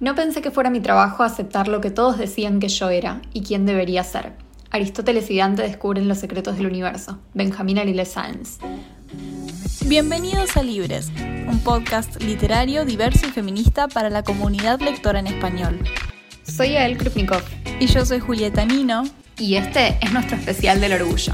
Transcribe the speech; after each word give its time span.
No 0.00 0.14
pensé 0.14 0.42
que 0.42 0.52
fuera 0.52 0.70
mi 0.70 0.78
trabajo 0.78 1.24
aceptar 1.24 1.66
lo 1.66 1.80
que 1.80 1.90
todos 1.90 2.18
decían 2.18 2.60
que 2.60 2.68
yo 2.68 2.88
era 2.88 3.20
y 3.32 3.42
quién 3.42 3.66
debería 3.66 4.04
ser. 4.04 4.32
Aristóteles 4.70 5.28
y 5.28 5.38
Dante 5.38 5.62
descubren 5.62 6.06
los 6.06 6.18
secretos 6.18 6.56
del 6.56 6.66
universo. 6.66 7.18
Benjamín 7.34 7.78
Alile 7.78 8.04
Sáenz. 8.04 8.58
Bienvenidos 9.86 10.56
a 10.56 10.62
Libres, 10.62 11.10
un 11.48 11.58
podcast 11.64 12.22
literario, 12.22 12.84
diverso 12.84 13.26
y 13.26 13.30
feminista 13.30 13.88
para 13.88 14.08
la 14.08 14.22
comunidad 14.22 14.80
lectora 14.80 15.18
en 15.18 15.26
español. 15.26 15.80
Soy 16.44 16.76
Ael 16.76 16.96
Krupnikov. 16.96 17.42
Y 17.80 17.86
yo 17.86 18.06
soy 18.06 18.20
Julieta 18.20 18.64
Nino. 18.64 19.02
Y 19.36 19.56
este 19.56 19.98
es 20.00 20.12
nuestro 20.12 20.36
especial 20.36 20.80
del 20.80 20.92
orgullo. 20.92 21.32